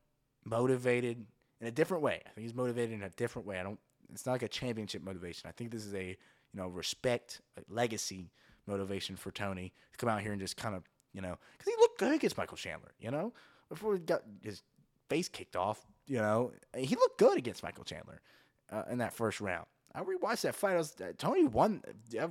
[0.43, 1.25] motivated
[1.59, 2.21] in a different way.
[2.25, 3.59] I think he's motivated in a different way.
[3.59, 3.79] I don't.
[4.11, 5.47] It's not like a championship motivation.
[5.49, 6.15] I think this is a you
[6.55, 8.31] know respect, legacy
[8.67, 10.83] motivation for Tony to come out here and just kind of
[11.13, 12.91] you know because he looked good against Michael Chandler.
[12.99, 13.33] You know
[13.69, 14.63] before he got his
[15.09, 15.85] face kicked off.
[16.07, 18.21] You know he looked good against Michael Chandler
[18.71, 19.65] uh, in that first round.
[19.93, 20.73] I rewatched that fight.
[20.73, 21.81] I was, uh, Tony won.
[22.17, 22.27] I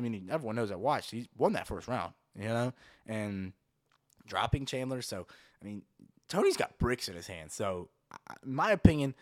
[0.00, 1.10] mean, everyone knows I watched.
[1.10, 2.72] He won that first round, you know,
[3.06, 3.52] and
[4.26, 5.02] dropping Chandler.
[5.02, 5.26] So,
[5.60, 5.82] I mean,
[6.28, 7.52] Tony's got bricks in his hands.
[7.52, 7.88] So,
[8.44, 9.14] in my opinion,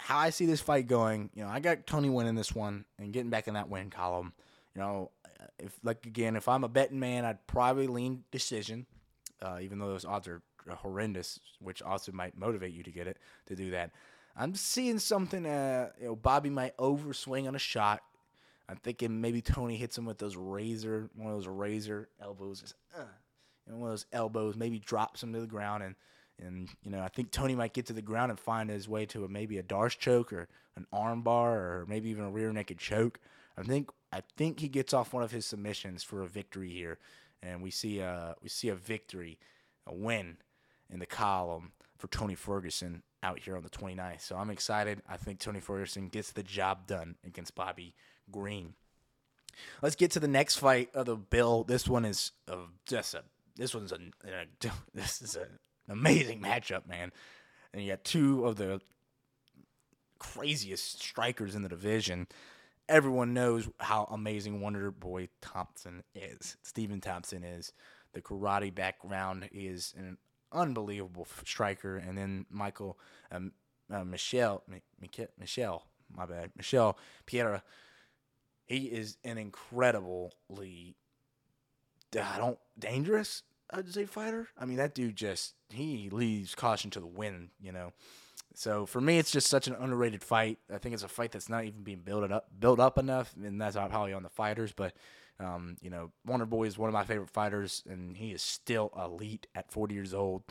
[0.00, 3.12] how I see this fight going, you know, I got Tony winning this one and
[3.12, 4.32] getting back in that win column.
[4.74, 5.10] You know,
[5.58, 8.86] if like again, if I'm a betting man, I'd probably lean decision,
[9.42, 13.18] uh, even though those odds are horrendous, which also might motivate you to get it
[13.46, 13.90] to do that.
[14.36, 15.46] I'm seeing something.
[15.46, 18.00] Uh, you know, Bobby might overswing on a shot.
[18.68, 23.02] I'm thinking maybe Tony hits him with those razor, one of those razor elbows, uh,
[23.70, 24.56] know, one of those elbows.
[24.56, 25.94] Maybe drops him to the ground, and
[26.40, 29.06] and you know, I think Tony might get to the ground and find his way
[29.06, 32.78] to a, maybe a D'Arce choke or an armbar or maybe even a rear naked
[32.78, 33.18] choke.
[33.56, 36.98] I think I think he gets off one of his submissions for a victory here,
[37.42, 39.38] and we see a we see a victory,
[39.86, 40.38] a win
[40.90, 44.22] in the column for Tony Ferguson out here on the 29th.
[44.22, 45.02] So I'm excited.
[45.08, 47.94] I think Tony Ferguson gets the job done against Bobby
[48.30, 48.74] Green.
[49.82, 51.64] Let's get to the next fight of the bill.
[51.64, 52.32] This one is
[52.86, 53.24] just a
[53.56, 55.46] this one's a, a this is a,
[55.90, 57.12] amazing matchup, man.
[57.72, 58.80] And you got two of the
[60.18, 62.26] craziest strikers in the division.
[62.88, 66.56] Everyone knows how amazing Wonder Boy Thompson is.
[66.62, 67.72] Stephen Thompson is.
[68.12, 70.18] The karate background is an
[70.52, 71.96] unbelievable striker.
[71.96, 72.98] And then Michael
[73.30, 73.52] um,
[73.92, 74.62] uh, Michel,
[75.38, 77.62] Michel, my bad, Michel Pereira.
[78.66, 80.94] He is an incredibly,
[82.14, 83.42] I don't dangerous.
[83.72, 84.48] I'd say fighter.
[84.58, 87.50] I mean, that dude just he leaves caution to the wind.
[87.60, 87.92] You know.
[88.54, 90.58] So for me, it's just such an underrated fight.
[90.72, 93.60] I think it's a fight that's not even being built up built up enough, and
[93.60, 94.72] that's not probably on the fighters.
[94.72, 94.94] But
[95.38, 98.92] um, you know, Wonder Boy is one of my favorite fighters, and he is still
[98.96, 100.42] elite at 40 years old.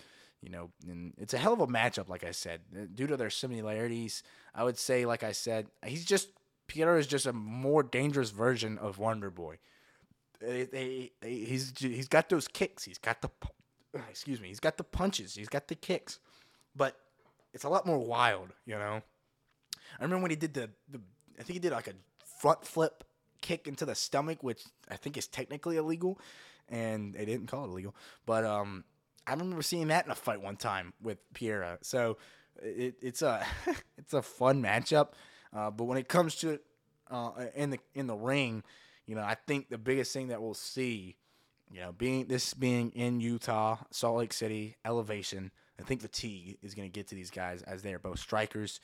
[0.42, 3.18] You know, and it's a hell of a matchup, like I said, uh, due to
[3.18, 4.24] their similarities.
[4.56, 6.30] I would say, like I said, he's just
[6.68, 9.58] Peter is just a more dangerous version of Wonder Boy.
[10.42, 12.84] He's he's got those kicks.
[12.84, 13.30] He's got the
[14.10, 14.48] excuse me.
[14.48, 15.36] He's got the punches.
[15.36, 16.20] He's got the kicks,
[16.76, 16.96] but
[17.54, 18.50] it's a lot more wild.
[18.66, 19.02] You know,
[20.00, 21.02] I remember when he did the, the
[21.40, 21.94] I think he did like a
[22.40, 23.04] front flip
[23.42, 26.20] kick into the stomach, which I think is technically illegal,
[26.68, 27.96] and they didn't call it illegal.
[28.26, 28.84] But um,
[29.28, 31.78] I remember seeing that in a fight one time with Pereira.
[31.82, 32.18] So
[32.62, 33.46] it, it's a
[33.98, 35.10] it's a fun matchup.
[35.54, 36.60] Uh, but when it comes to
[37.10, 38.64] uh, in the in the ring,
[39.10, 41.16] you know, I think the biggest thing that we'll see,
[41.72, 45.50] you know, being this being in Utah, Salt Lake City, elevation,
[45.80, 48.80] I think fatigue is going to get to these guys as they are both strikers.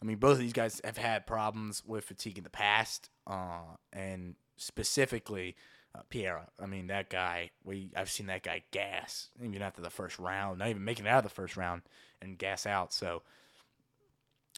[0.00, 3.76] I mean, both of these guys have had problems with fatigue in the past, uh,
[3.92, 5.54] and specifically
[5.94, 6.48] uh, Pereira.
[6.58, 7.50] I mean, that guy.
[7.62, 11.10] We I've seen that guy gas even after the first round, not even making it
[11.10, 11.82] out of the first round,
[12.22, 12.94] and gas out.
[12.94, 13.20] So,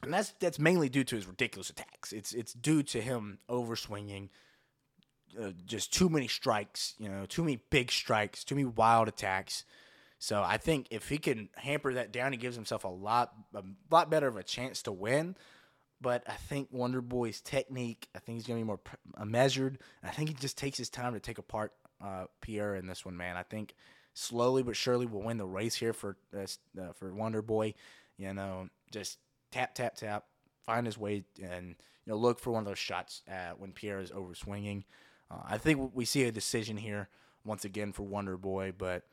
[0.04, 2.12] and that's that's mainly due to his ridiculous attacks.
[2.12, 4.28] It's it's due to him overswinging.
[5.39, 9.64] Uh, just too many strikes, you know, too many big strikes, too many wild attacks.
[10.18, 13.62] So I think if he can hamper that down, he gives himself a lot a
[13.91, 15.35] lot better of a chance to win.
[16.01, 18.81] But I think Wonder Boy's technique, I think he's to be more
[19.16, 19.78] uh, measured.
[20.03, 21.72] I think he just takes his time to take apart
[22.03, 23.37] uh, Pierre in this one, man.
[23.37, 23.74] I think
[24.12, 26.43] slowly but surely we'll win the race here for uh,
[26.81, 27.74] uh, for Wonder Boy.
[28.18, 29.18] You know, just
[29.51, 30.24] tap, tap, tap,
[30.66, 31.68] find his way, and
[32.05, 33.22] you know, look for one of those shots
[33.59, 34.85] when Pierre is over swinging.
[35.31, 37.09] Uh, I think we see a decision here
[37.45, 39.05] once again for Wonder Boy, but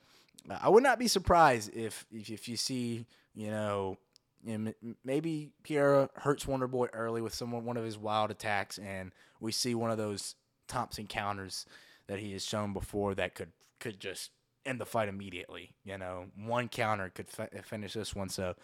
[0.49, 3.05] I would not be surprised if if, if you see
[3.35, 3.97] you know.
[5.03, 9.51] maybe Pierre hurts Wonder Boy early with someone one of his wild attacks, and we
[9.51, 10.35] see one of those
[10.67, 11.65] Thompson counters
[12.07, 14.31] that he has shown before that could could just
[14.65, 15.71] end the fight immediately.
[15.83, 18.29] You know, one counter could fi- finish this one.
[18.29, 18.55] So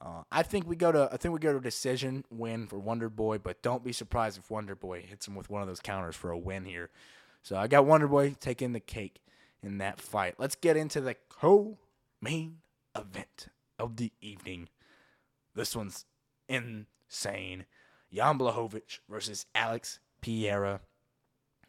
[0.00, 3.08] uh, I think we go to I think we go to decision win for Wonder
[3.08, 6.16] Boy, but don't be surprised if Wonder Boy hits him with one of those counters
[6.16, 6.90] for a win here.
[7.42, 9.20] So I got Wonder Boy taking the cake
[9.62, 10.34] in that fight.
[10.38, 12.58] Let's get into the co-main
[12.96, 13.48] event
[13.78, 14.68] of the evening.
[15.54, 16.06] This one's
[16.48, 17.66] insane.
[18.12, 20.80] Jan Blachowicz versus Alex Pereira.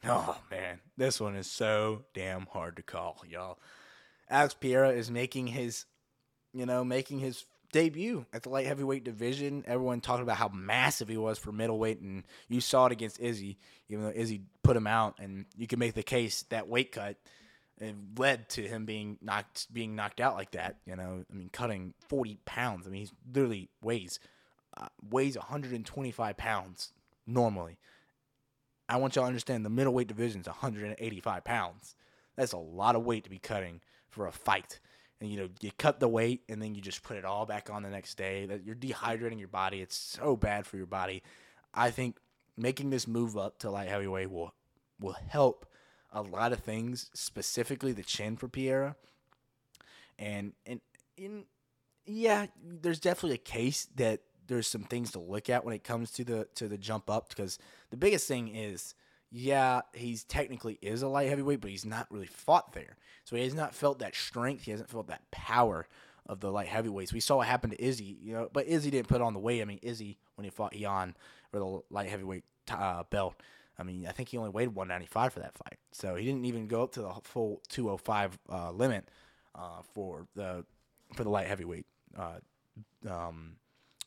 [0.05, 3.59] Oh man, this one is so damn hard to call, y'all.
[4.29, 5.85] Alex Pereira is making his,
[6.53, 9.63] you know, making his debut at the light heavyweight division.
[9.67, 13.57] Everyone talking about how massive he was for middleweight, and you saw it against Izzy,
[13.89, 17.17] even though Izzy put him out, and you can make the case that weight cut
[18.15, 20.77] led to him being knocked being knocked out like that.
[20.85, 22.85] You know, I mean, cutting forty pounds.
[22.87, 24.19] I mean, he's literally weighs
[24.77, 26.93] uh, weighs one hundred and twenty five pounds
[27.25, 27.77] normally.
[28.87, 31.95] I want y'all to understand the middleweight division is 185 pounds.
[32.35, 34.81] That's a lot of weight to be cutting for a fight.
[35.21, 37.69] And you know, you cut the weight and then you just put it all back
[37.69, 38.47] on the next day.
[38.47, 39.79] That you're dehydrating your body.
[39.79, 41.21] It's so bad for your body.
[41.73, 42.17] I think
[42.57, 44.53] making this move up to light heavyweight will
[44.99, 45.65] will help
[46.11, 48.95] a lot of things, specifically the chin for Pereira.
[50.17, 50.81] And and
[51.15, 51.45] in
[52.05, 56.11] yeah, there's definitely a case that there's some things to look at when it comes
[56.11, 57.57] to the to the jump up because
[57.89, 58.95] the biggest thing is
[59.31, 62.97] yeah he's technically is a light heavyweight but he's not really fought there.
[63.23, 64.63] So he has not felt that strength.
[64.63, 65.87] He hasn't felt that power
[66.27, 67.13] of the light heavyweights.
[67.13, 69.61] We saw what happened to Izzy you know but Izzy didn't put on the weight.
[69.61, 71.15] I mean Izzy when he fought Jan
[71.51, 73.35] for the light heavyweight uh, belt
[73.77, 75.79] I mean I think he only weighed 195 for that fight.
[75.91, 79.09] So he didn't even go up to the full 205 uh, limit
[79.55, 80.65] uh, for the
[81.15, 81.85] for the light heavyweight
[82.17, 82.39] uh,
[83.09, 83.55] um,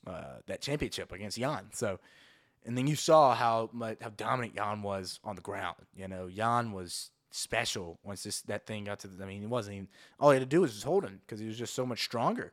[0.07, 1.67] uh, that championship against Jan.
[1.73, 1.99] So,
[2.65, 5.77] and then you saw how much, how dominant Jan was on the ground.
[5.95, 9.09] You know, Jan was special once this that thing got to.
[9.09, 9.89] The, I mean, he wasn't even
[10.19, 12.03] all he had to do was just hold him because he was just so much
[12.03, 12.53] stronger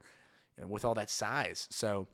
[0.67, 1.67] with all that size.
[1.69, 2.07] So.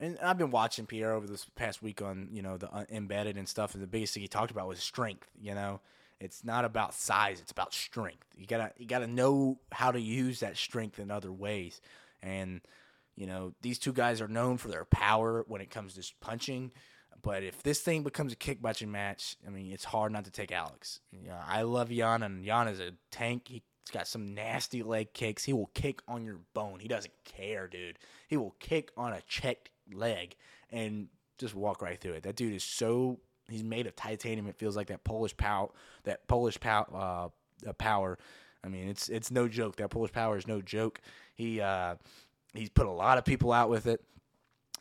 [0.00, 3.36] And I've been watching Pierre over this past week on you know the uh, embedded
[3.36, 5.28] and stuff, and the biggest thing he talked about was strength.
[5.40, 5.80] You know,
[6.20, 8.26] it's not about size; it's about strength.
[8.36, 11.80] You gotta you gotta know how to use that strength in other ways.
[12.22, 12.60] And
[13.16, 16.72] you know, these two guys are known for their power when it comes to punching.
[17.22, 20.52] But if this thing becomes a kickboxing match, I mean, it's hard not to take
[20.52, 21.00] Alex.
[21.10, 23.48] You know, I love Jan, and Jan is a tank.
[23.48, 23.62] He's
[23.92, 25.44] got some nasty leg kicks.
[25.44, 26.80] He will kick on your bone.
[26.80, 27.98] He doesn't care, dude.
[28.28, 30.36] He will kick on a checked leg
[30.70, 31.08] and
[31.38, 32.24] just walk right through it.
[32.24, 34.46] That dude is so he's made of titanium.
[34.46, 35.68] It feels like that Polish power,
[36.04, 37.32] that Polish pow,
[37.64, 38.18] uh, power.
[38.62, 39.76] I mean, it's it's no joke.
[39.76, 41.00] That Polish power is no joke.
[41.34, 41.96] He uh,
[42.54, 44.00] He's put a lot of people out with it.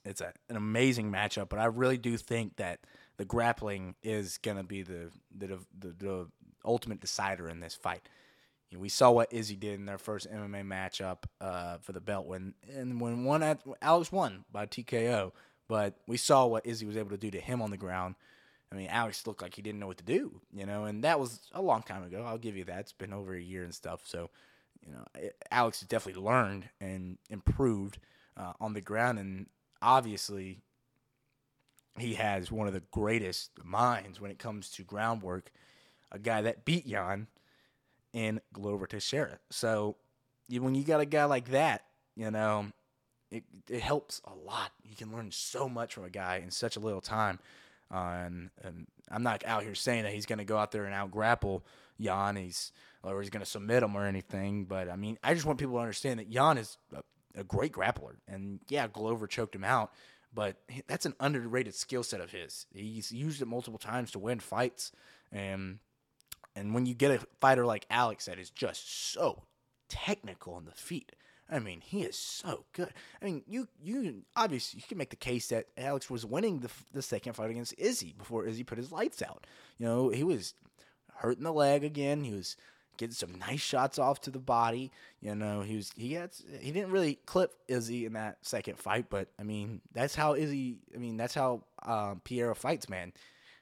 [0.06, 2.82] It's a, an amazing matchup, but I really do think that
[3.18, 6.28] the grappling is going to be the, the, the the
[6.66, 8.02] ultimate decider in this fight.
[8.70, 12.02] You know, we saw what Izzy did in their first MMA matchup uh, for the
[12.02, 15.32] belt when and when one at, Alex won by TKO,
[15.68, 18.16] but we saw what Izzy was able to do to him on the ground.
[18.72, 21.20] I mean, Alex looked like he didn't know what to do, you know, and that
[21.20, 22.24] was a long time ago.
[22.26, 22.80] I'll give you that.
[22.80, 24.02] It's been over a year and stuff.
[24.06, 24.32] So
[24.86, 28.00] you know, Alex has definitely learned and improved
[28.38, 29.48] uh, on the ground, and
[29.82, 30.62] obviously,
[31.98, 35.52] he has one of the greatest minds when it comes to groundwork.
[36.12, 37.28] A guy that beat Jan
[38.14, 39.40] in Glover Teixeira.
[39.50, 39.96] So
[40.48, 42.68] when you got a guy like that, you know,
[43.32, 44.72] it, it helps a lot.
[44.84, 47.40] You can learn so much from a guy in such a little time.
[47.92, 50.86] Uh, and, and I'm not out here saying that he's going to go out there
[50.86, 51.64] and out grapple
[52.04, 52.36] Jan.
[52.36, 52.72] He's
[53.04, 54.66] or he's going to submit him or anything.
[54.66, 57.04] But I mean, I just want people to understand that Jan is a,
[57.40, 59.92] a great grappler, and yeah, Glover choked him out,
[60.34, 62.66] but that's an underrated skill set of his.
[62.74, 64.92] He's used it multiple times to win fights,
[65.32, 65.80] and
[66.56, 69.44] and when you get a fighter like Alex that is just so
[69.90, 71.14] technical on the feet.
[71.52, 72.94] I mean, he is so good.
[73.22, 76.70] I mean, you you obviously you can make the case that Alex was winning the
[76.94, 79.46] the second fight against Izzy before Izzy put his lights out.
[79.78, 80.54] You know, he was
[81.16, 82.24] hurting the leg again.
[82.24, 82.56] He was
[82.98, 84.92] getting some nice shots off to the body.
[85.22, 89.06] You know, he was he had he didn't really clip Izzy in that second fight,
[89.10, 90.78] but I mean that's how Izzy.
[90.94, 93.14] I mean that's how um, Pereira fights, man.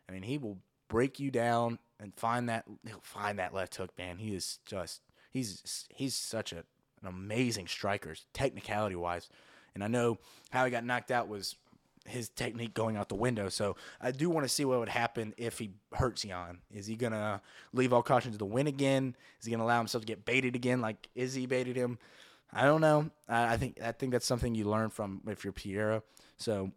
[0.09, 3.91] I mean he will break you down and find that he'll find that left hook,
[3.97, 4.17] man.
[4.17, 6.57] He is just he's he's such a,
[7.01, 9.29] an amazing striker, technicality wise.
[9.73, 10.17] And I know
[10.49, 11.55] how he got knocked out was
[12.05, 13.49] his technique going out the window.
[13.49, 16.59] So I do want to see what would happen if he hurts Jan.
[16.73, 17.41] Is he gonna
[17.73, 19.15] leave all caution to the wind again?
[19.39, 21.99] Is he gonna allow himself to get baited again, like Izzy baited him?
[22.53, 23.09] I don't know.
[23.29, 26.03] I, I think I think that's something you learn from if you're Pereira.
[26.37, 26.71] So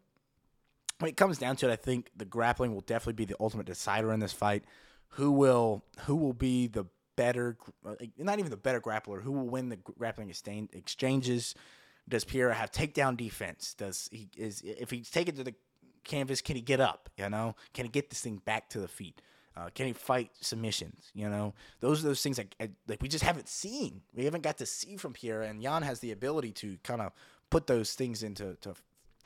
[0.98, 3.66] when it comes down to it, I think the grappling will definitely be the ultimate
[3.66, 4.64] decider in this fight.
[5.10, 7.56] Who will who will be the better,
[8.18, 9.22] not even the better grappler?
[9.22, 11.54] Who will win the grappling exchanges?
[12.09, 13.74] Does Pierre have takedown defense?
[13.74, 15.55] Does he is if he's taken to the
[16.05, 17.09] canvas, can he get up?
[17.16, 19.20] You know, can he get this thing back to the feet?
[19.57, 21.11] Uh, can he fight submissions?
[21.14, 22.57] You know, those are those things like,
[22.88, 24.02] like we just haven't seen.
[24.14, 27.12] We haven't got to see from Pierre, and Jan has the ability to kind of
[27.50, 28.74] put those things into to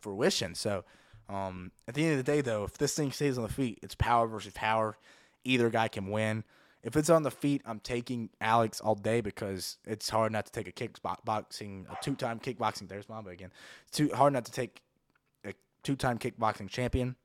[0.01, 0.55] fruition.
[0.55, 0.85] So,
[1.29, 3.79] um, at the end of the day, though, if this thing stays on the feet,
[3.83, 4.99] it's power versus power.
[5.45, 6.45] Either guy can win.
[6.83, 10.53] If it's on the feet, I'm taking Alex all day because it's hard not to
[10.53, 12.89] take a kickboxing, a two-time kickboxing.
[12.89, 13.51] There's Mamba again.
[13.89, 14.83] It's too hard not to take
[15.45, 17.17] a two-time kickboxing champion.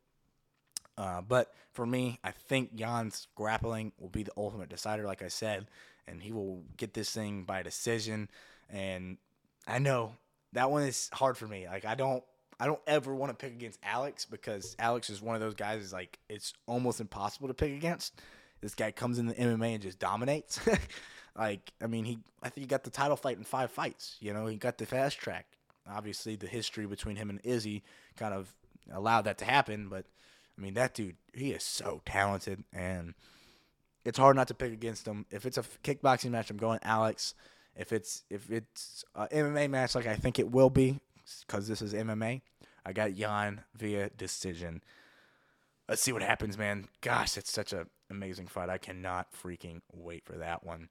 [0.97, 5.27] Uh, but for me, I think Jan's grappling will be the ultimate decider, like I
[5.27, 5.67] said,
[6.07, 8.29] and he will get this thing by decision.
[8.69, 9.17] And
[9.67, 10.15] I know
[10.53, 11.67] that one is hard for me.
[11.67, 12.23] Like I don't,
[12.59, 15.81] I don't ever want to pick against Alex because Alex is one of those guys.
[15.81, 18.21] Is like it's almost impossible to pick against
[18.63, 20.57] this guy comes in the MMA and just dominates.
[21.37, 24.15] like, I mean, he I think he got the title fight in five fights.
[24.21, 25.45] You know, he got the fast track.
[25.87, 27.83] Obviously, the history between him and Izzy
[28.15, 28.55] kind of
[28.91, 29.89] allowed that to happen.
[29.89, 30.05] But
[30.57, 33.15] I mean, that dude, he is so talented, and
[34.05, 35.25] it's hard not to pick against him.
[35.29, 37.35] If it's a kickboxing match, I'm going Alex.
[37.75, 41.01] If it's if it's an MMA match, like I think it will be,
[41.45, 42.39] because this is MMA,
[42.85, 44.81] I got Jan via decision.
[45.89, 46.87] Let's see what happens, man.
[47.01, 48.69] Gosh, it's such a amazing fight.
[48.69, 50.89] I cannot freaking wait for that one.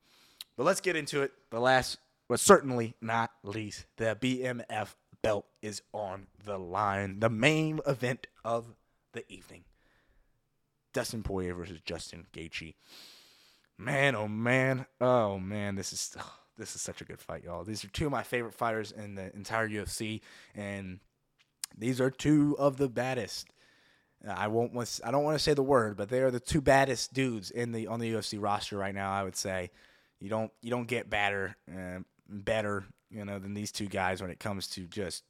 [0.56, 1.32] But let's get into it.
[1.50, 1.98] The last,
[2.28, 7.20] but certainly not least, the BMF belt is on the line.
[7.20, 8.74] The main event of
[9.12, 9.64] the evening.
[10.92, 12.74] Dustin Poirier versus Justin Gaethje.
[13.78, 16.16] Man, oh man, oh man, this is
[16.58, 17.64] this is such a good fight, y'all.
[17.64, 20.20] These are two of my favorite fighters in the entire UFC,
[20.54, 21.00] and
[21.76, 23.48] these are two of the baddest.
[24.28, 24.72] I won't.
[25.04, 27.72] I don't want to say the word, but they are the two baddest dudes in
[27.72, 29.12] the on the UFC roster right now.
[29.12, 29.70] I would say
[30.20, 34.30] you don't you don't get badder uh, better you know than these two guys when
[34.30, 35.24] it comes to just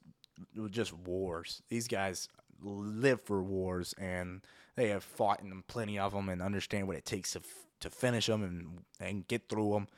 [0.71, 1.63] just wars.
[1.69, 2.29] These guys
[2.63, 4.43] live for wars and
[4.77, 7.41] they have fought in plenty of them and understand what it takes to
[7.81, 9.89] to finish them and and get through them.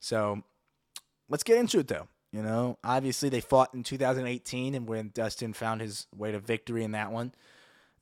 [0.00, 0.42] So
[1.30, 2.08] let's get into it though.
[2.30, 6.84] You know, obviously they fought in 2018 and when Dustin found his way to victory
[6.84, 7.32] in that one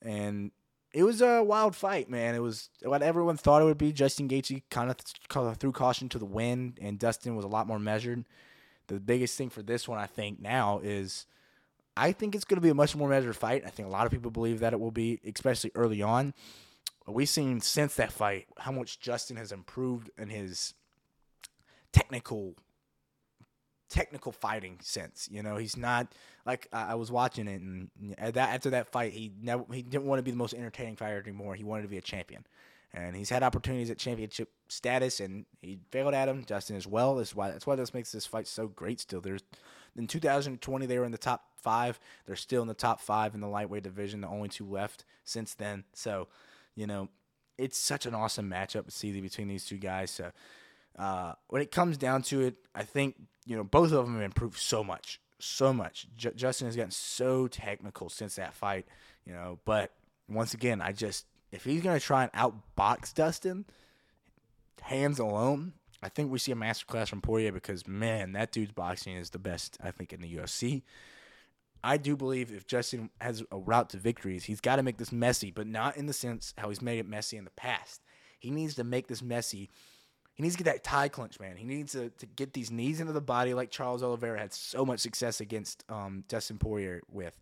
[0.07, 0.51] and
[0.93, 2.35] it was a wild fight, man.
[2.35, 3.93] It was what everyone thought it would be.
[3.93, 7.79] Justin Gaethje kind of threw caution to the wind, and Dustin was a lot more
[7.79, 8.25] measured.
[8.87, 11.27] The biggest thing for this one, I think, now is
[11.97, 13.65] I think it's going to be a much more measured fight.
[13.67, 16.35] I think a lot of people believe that it will be, especially early on.
[17.07, 20.75] We've seen since that fight how much Justin has improved in his
[21.93, 22.55] technical
[23.89, 25.29] technical fighting sense.
[25.31, 26.09] You know, he's not
[26.45, 30.07] like I, I was watching it, and that after that fight, he never he didn't
[30.07, 31.55] want to be the most entertaining fighter anymore.
[31.55, 32.47] He wanted to be a champion,
[32.93, 36.45] and he's had opportunities at championship status, and he failed at them.
[36.45, 37.17] Justin as well.
[37.17, 39.01] That's why that's why this makes this fight so great.
[39.01, 39.43] Still, there's
[39.97, 41.99] in 2020 they were in the top five.
[42.27, 44.21] They're still in the top five in the lightweight division.
[44.21, 45.85] The only two left since then.
[45.95, 46.29] So,
[46.75, 47.09] you know,
[47.57, 50.11] it's such an awesome matchup to see between these two guys.
[50.11, 50.33] So.
[50.99, 53.17] Uh, when it comes down to it, I think
[53.47, 56.09] you know, both of them have improved so much, so much.
[56.17, 58.87] J- Justin has gotten so technical since that fight,
[59.25, 59.59] you know.
[59.65, 59.93] But
[60.29, 63.65] once again, I just if he's gonna try and outbox Dustin,
[64.83, 69.17] hands alone, I think we see a masterclass from Poirier because man, that dude's boxing
[69.17, 70.83] is the best I think in the UFC.
[71.85, 75.13] I do believe if Justin has a route to victories, he's got to make this
[75.13, 78.03] messy, but not in the sense how he's made it messy in the past.
[78.41, 79.71] He needs to make this messy
[80.37, 81.57] he needs to get that tie clinch, man.
[81.57, 84.85] He needs to, to get these knees into the body like Charles Oliveira had so
[84.85, 87.39] much success against um, Dustin Poirier with.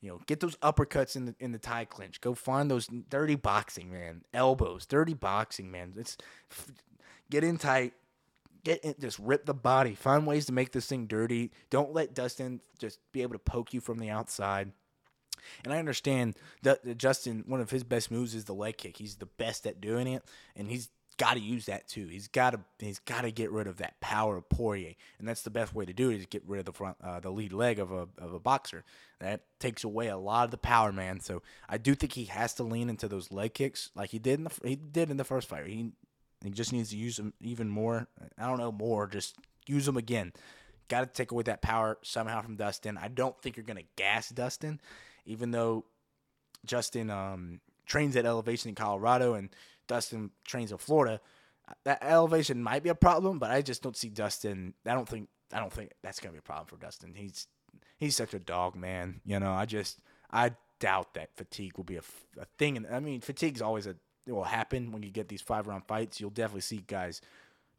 [0.00, 2.20] You know, get those uppercuts in the in the tie clinch.
[2.20, 4.22] Go find those dirty boxing, man.
[4.32, 5.94] Elbows, dirty boxing, man.
[5.96, 6.16] It's
[7.28, 7.94] get in tight,
[8.62, 9.96] get in, just rip the body.
[9.96, 11.50] Find ways to make this thing dirty.
[11.70, 14.70] Don't let Dustin just be able to poke you from the outside.
[15.64, 18.98] And I understand that Justin, one of his best moves is the leg kick.
[18.98, 20.22] He's the best at doing it,
[20.54, 22.06] and he's got to use that too.
[22.08, 25.42] He's got to he's got to get rid of that power of Poirier, and that's
[25.42, 27.52] the best way to do it is get rid of the front uh, the lead
[27.52, 28.84] leg of a of a boxer.
[29.20, 31.20] That takes away a lot of the power, man.
[31.20, 34.38] So I do think he has to lean into those leg kicks like he did
[34.38, 35.66] in the he did in the first fight.
[35.66, 35.92] He
[36.42, 38.08] he just needs to use them even more.
[38.38, 40.32] I don't know more, just use them again.
[40.88, 42.96] Got to take away that power somehow from Dustin.
[42.96, 44.80] I don't think you're gonna gas Dustin
[45.28, 45.84] even though
[46.64, 49.50] Justin um, trains at elevation in Colorado and
[49.88, 51.20] Dustin trains in Florida,
[51.68, 54.74] uh, that elevation might be a problem, but I just don't see Dustin.
[54.86, 57.14] I don't think I don't think that's gonna be a problem for Dustin.
[57.14, 57.46] He's
[57.98, 59.20] he's such a dog, man.
[59.24, 59.98] You know, I just
[60.30, 62.02] I doubt that fatigue will be a,
[62.38, 62.76] a thing.
[62.76, 65.84] And I mean, fatigue's always a it will happen when you get these five round
[65.86, 66.20] fights.
[66.20, 67.20] You'll definitely see guys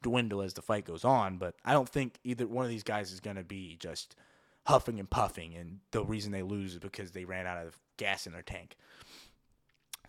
[0.02, 3.12] dwindle as the fight goes on, but I don't think either one of these guys
[3.12, 4.16] is gonna be just
[4.66, 8.26] huffing and puffing, and the reason they lose is because they ran out of gas
[8.26, 8.76] in their tank.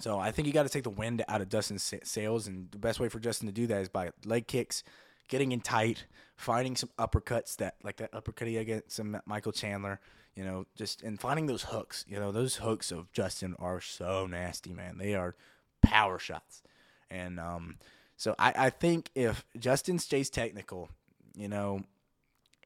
[0.00, 2.78] So I think you got to take the wind out of Dustin's sails, and the
[2.78, 4.82] best way for Justin to do that is by leg kicks,
[5.28, 10.00] getting in tight, finding some uppercuts that like that uppercut against some Michael Chandler,
[10.34, 12.06] you know, just and finding those hooks.
[12.08, 14.96] You know, those hooks of Justin are so nasty, man.
[14.96, 15.36] They are
[15.82, 16.62] power shots,
[17.10, 17.76] and um,
[18.16, 20.88] so I, I think if Justin stays technical,
[21.34, 21.82] you know,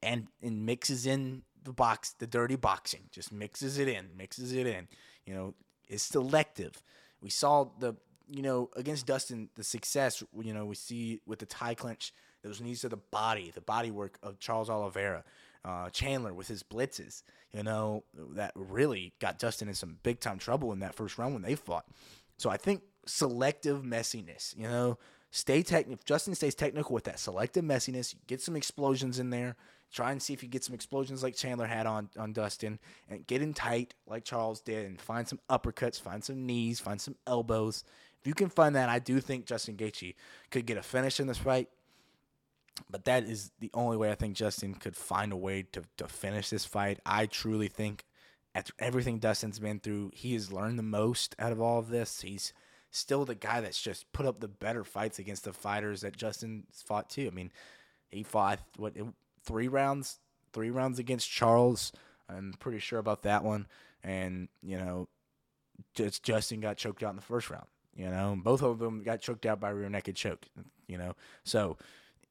[0.01, 4.67] and and mixes in the box, the dirty boxing, just mixes it in, mixes it
[4.67, 4.87] in,
[5.25, 5.53] you know,
[5.89, 6.81] is selective
[7.25, 7.95] we saw the
[8.29, 12.13] you know against Dustin the success you know we see with the tie clinch
[12.43, 15.23] those knees to the body, the body work of Charles Oliveira,
[15.63, 17.23] uh, Chandler with his blitzes.
[17.51, 18.03] You know
[18.35, 21.55] that really got Dustin in some big time trouble in that first round when they
[21.55, 21.85] fought.
[22.37, 24.55] So I think selective messiness.
[24.55, 24.99] You know,
[25.31, 25.93] stay technical.
[25.93, 29.55] If Justin stays technical with that selective messiness, get some explosions in there.
[29.95, 32.79] Try and see if you get some explosions like Chandler had on, on Dustin
[33.09, 36.99] and get in tight like Charles did and find some uppercuts, find some knees, find
[36.99, 37.85] some elbows.
[38.19, 40.15] If you can find that, I do think Justin Gaethje
[40.51, 41.69] could get a finish in this fight.
[42.89, 46.09] But that is the only way I think Justin could find a way to, to
[46.09, 46.99] finish this fight.
[47.05, 48.03] I truly think
[48.53, 52.19] after everything Dustin's been through, he has learned the most out of all of this.
[52.19, 52.51] He's
[52.91, 56.83] still the guy that's just put up the better fights against the fighters that Justin's
[56.85, 57.29] fought too.
[57.31, 57.53] I mean,
[58.09, 58.93] he fought what
[59.45, 60.19] three rounds,
[60.53, 61.91] three rounds against Charles.
[62.29, 63.67] I'm pretty sure about that one.
[64.03, 65.07] And you know,
[65.93, 67.67] just Justin got choked out in the first round.
[67.95, 70.45] You know, both of them got choked out by rear naked choke.
[70.87, 71.77] You know, so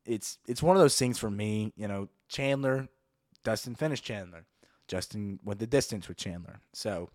[0.05, 1.73] it's it's one of those things for me.
[1.77, 2.89] You know, Chandler,
[3.43, 4.45] Dustin finished Chandler.
[4.87, 6.61] Justin went the distance with Chandler.
[6.75, 7.09] So,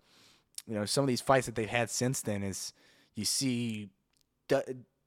[0.66, 2.72] you know, some of these fights that they've had since then is
[3.14, 3.90] you see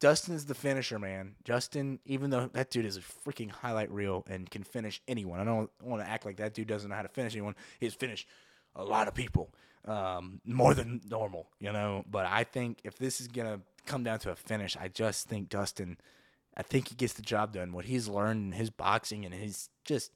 [0.03, 1.35] Dustin's the finisher, man.
[1.45, 5.45] Justin, even though that dude is a freaking highlight reel and can finish anyone, I
[5.45, 7.55] don't want to act like that dude doesn't know how to finish anyone.
[7.79, 8.27] He's finished
[8.75, 9.53] a lot of people,
[9.85, 12.03] um, more than normal, you know.
[12.11, 15.47] But I think if this is gonna come down to a finish, I just think
[15.47, 15.95] Dustin,
[16.57, 17.71] I think he gets the job done.
[17.71, 20.11] What he's learned in his boxing and his just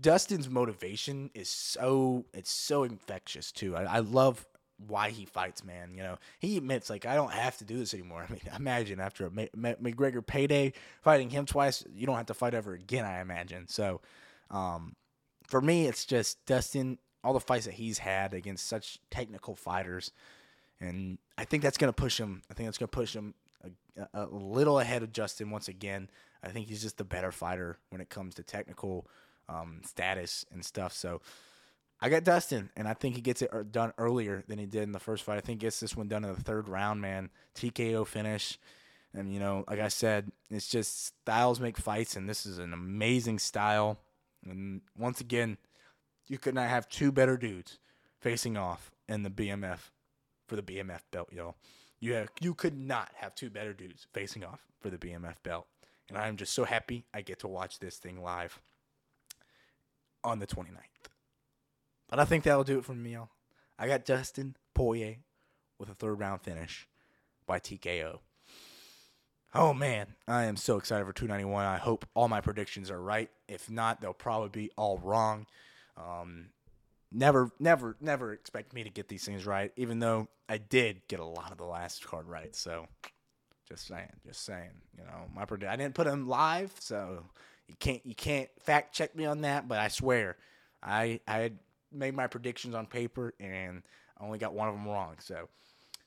[0.00, 3.76] Dustin's motivation is so it's so infectious too.
[3.76, 4.44] I, I love
[4.78, 5.94] why he fights, man.
[5.94, 8.26] You know, he admits like I don't have to do this anymore.
[8.28, 10.72] I mean, imagine after a McGregor payday
[11.02, 13.04] fighting him twice, you don't have to fight ever again.
[13.04, 13.68] I imagine.
[13.68, 14.00] So,
[14.50, 14.96] um,
[15.46, 16.98] for me, it's just Dustin.
[17.22, 20.12] All the fights that he's had against such technical fighters,
[20.78, 22.42] and I think that's gonna push him.
[22.50, 23.34] I think that's gonna push him
[23.96, 26.10] a, a little ahead of Justin once again.
[26.42, 29.06] I think he's just the better fighter when it comes to technical
[29.48, 30.92] um, status and stuff.
[30.92, 31.22] So.
[32.04, 34.82] I got Dustin, and I think he gets it er, done earlier than he did
[34.82, 35.38] in the first fight.
[35.38, 37.30] I think gets this one done in the third round, man.
[37.54, 38.58] TKO finish.
[39.14, 42.74] And, you know, like I said, it's just styles make fights, and this is an
[42.74, 44.00] amazing style.
[44.46, 45.56] And once again,
[46.26, 47.78] you could not have two better dudes
[48.20, 49.78] facing off in the BMF
[50.46, 51.54] for the BMF belt, yo.
[52.00, 55.66] You have, you could not have two better dudes facing off for the BMF belt.
[56.10, 58.60] And I'm just so happy I get to watch this thing live
[60.22, 61.13] on the 29th.
[62.08, 63.30] But I think that'll do it for me, y'all.
[63.78, 65.16] I got Justin Poirier
[65.78, 66.86] with a third round finish
[67.46, 68.20] by TKO.
[69.54, 71.64] Oh man, I am so excited for 291.
[71.64, 73.30] I hope all my predictions are right.
[73.48, 75.46] If not, they'll probably be all wrong.
[75.96, 76.46] Um,
[77.12, 81.20] never, never, never expect me to get these things right, even though I did get
[81.20, 82.54] a lot of the last card right.
[82.54, 82.88] So,
[83.68, 84.70] just saying, just saying.
[84.98, 87.24] You know, my predict I didn't put them live, so
[87.68, 89.68] you can't you can't fact check me on that.
[89.68, 90.36] But I swear,
[90.82, 91.58] I I had
[91.94, 93.82] made my predictions on paper and
[94.18, 95.16] I only got one of them wrong.
[95.20, 95.48] So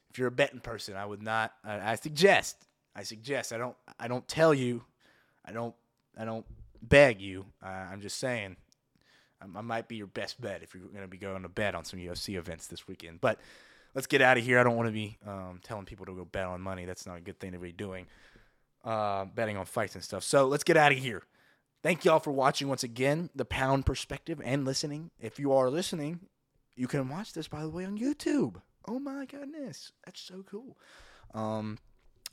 [0.10, 1.54] if you're a betting person, I would not.
[1.64, 2.66] I, I suggest.
[2.96, 3.54] I suggest.
[3.54, 3.76] I don't.
[4.00, 4.84] I don't tell you.
[5.46, 5.76] I don't.
[6.18, 6.46] I don't
[6.82, 7.46] beg you.
[7.64, 8.56] Uh, I'm just saying.
[9.42, 11.76] I, I might be your best bet if you're going to be going to bet
[11.76, 13.22] on some UFC events this weekend.
[13.22, 13.40] But
[13.94, 14.60] let's get out of here.
[14.60, 16.86] I don't want to be um, telling people to go bet on money.
[16.86, 18.08] That's not a good thing to be doing.
[18.84, 20.24] Uh, betting on fights and stuff.
[20.24, 21.24] So let's get out of here.
[21.88, 25.10] Thank y'all for watching once again, the Pound Perspective, and listening.
[25.22, 26.20] If you are listening,
[26.76, 28.58] you can watch this, by the way, on YouTube.
[28.90, 30.78] Oh my goodness, that's so cool.
[31.34, 31.78] Um,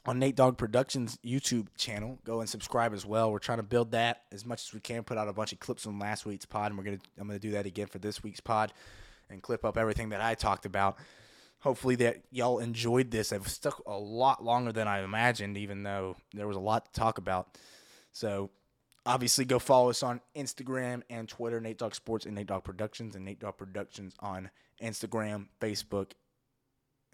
[0.07, 3.31] on Nate Dogg Productions YouTube channel, go and subscribe as well.
[3.31, 5.05] We're trying to build that as much as we can.
[5.05, 7.39] Put out a bunch of clips from last week's pod, and we're gonna I'm gonna
[7.39, 8.73] do that again for this week's pod
[9.31, 10.97] and clip up everything that I talked about.
[11.61, 13.33] Hopefully that y'all enjoyed this.
[13.33, 17.01] I've stuck a lot longer than I imagined, even though there was a lot to
[17.01, 17.57] talk about.
[18.11, 18.51] So
[19.07, 23.15] obviously go follow us on Instagram and Twitter, Nate Dogg Sports and Nate Dogg Productions,
[23.15, 24.51] and Nate Dogg Productions on
[24.83, 26.13] Instagram, Facebook,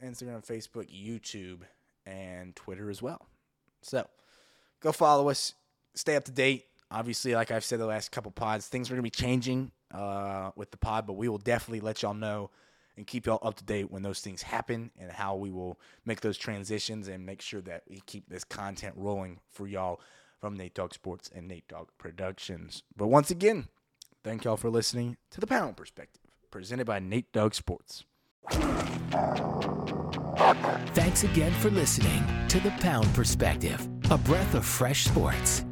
[0.02, 1.60] Instagram, Facebook, YouTube,
[2.06, 3.26] and Twitter as well.
[3.82, 4.06] So
[4.80, 5.54] go follow us,
[5.94, 6.66] stay up to date.
[6.90, 10.50] Obviously, like I've said the last couple pods, things are going to be changing uh,
[10.56, 12.50] with the pod, but we will definitely let y'all know
[12.96, 16.20] and keep y'all up to date when those things happen and how we will make
[16.20, 20.00] those transitions and make sure that we keep this content rolling for y'all
[20.40, 22.82] from Nate Dogg Sports and Nate Dogg Productions.
[22.96, 23.68] But once again,
[24.24, 28.04] thank y'all for listening to the Panel Perspective, presented by Nate Dogg Sports.
[30.94, 35.64] Thanks again for listening to The Pound Perspective, a breath of fresh sports.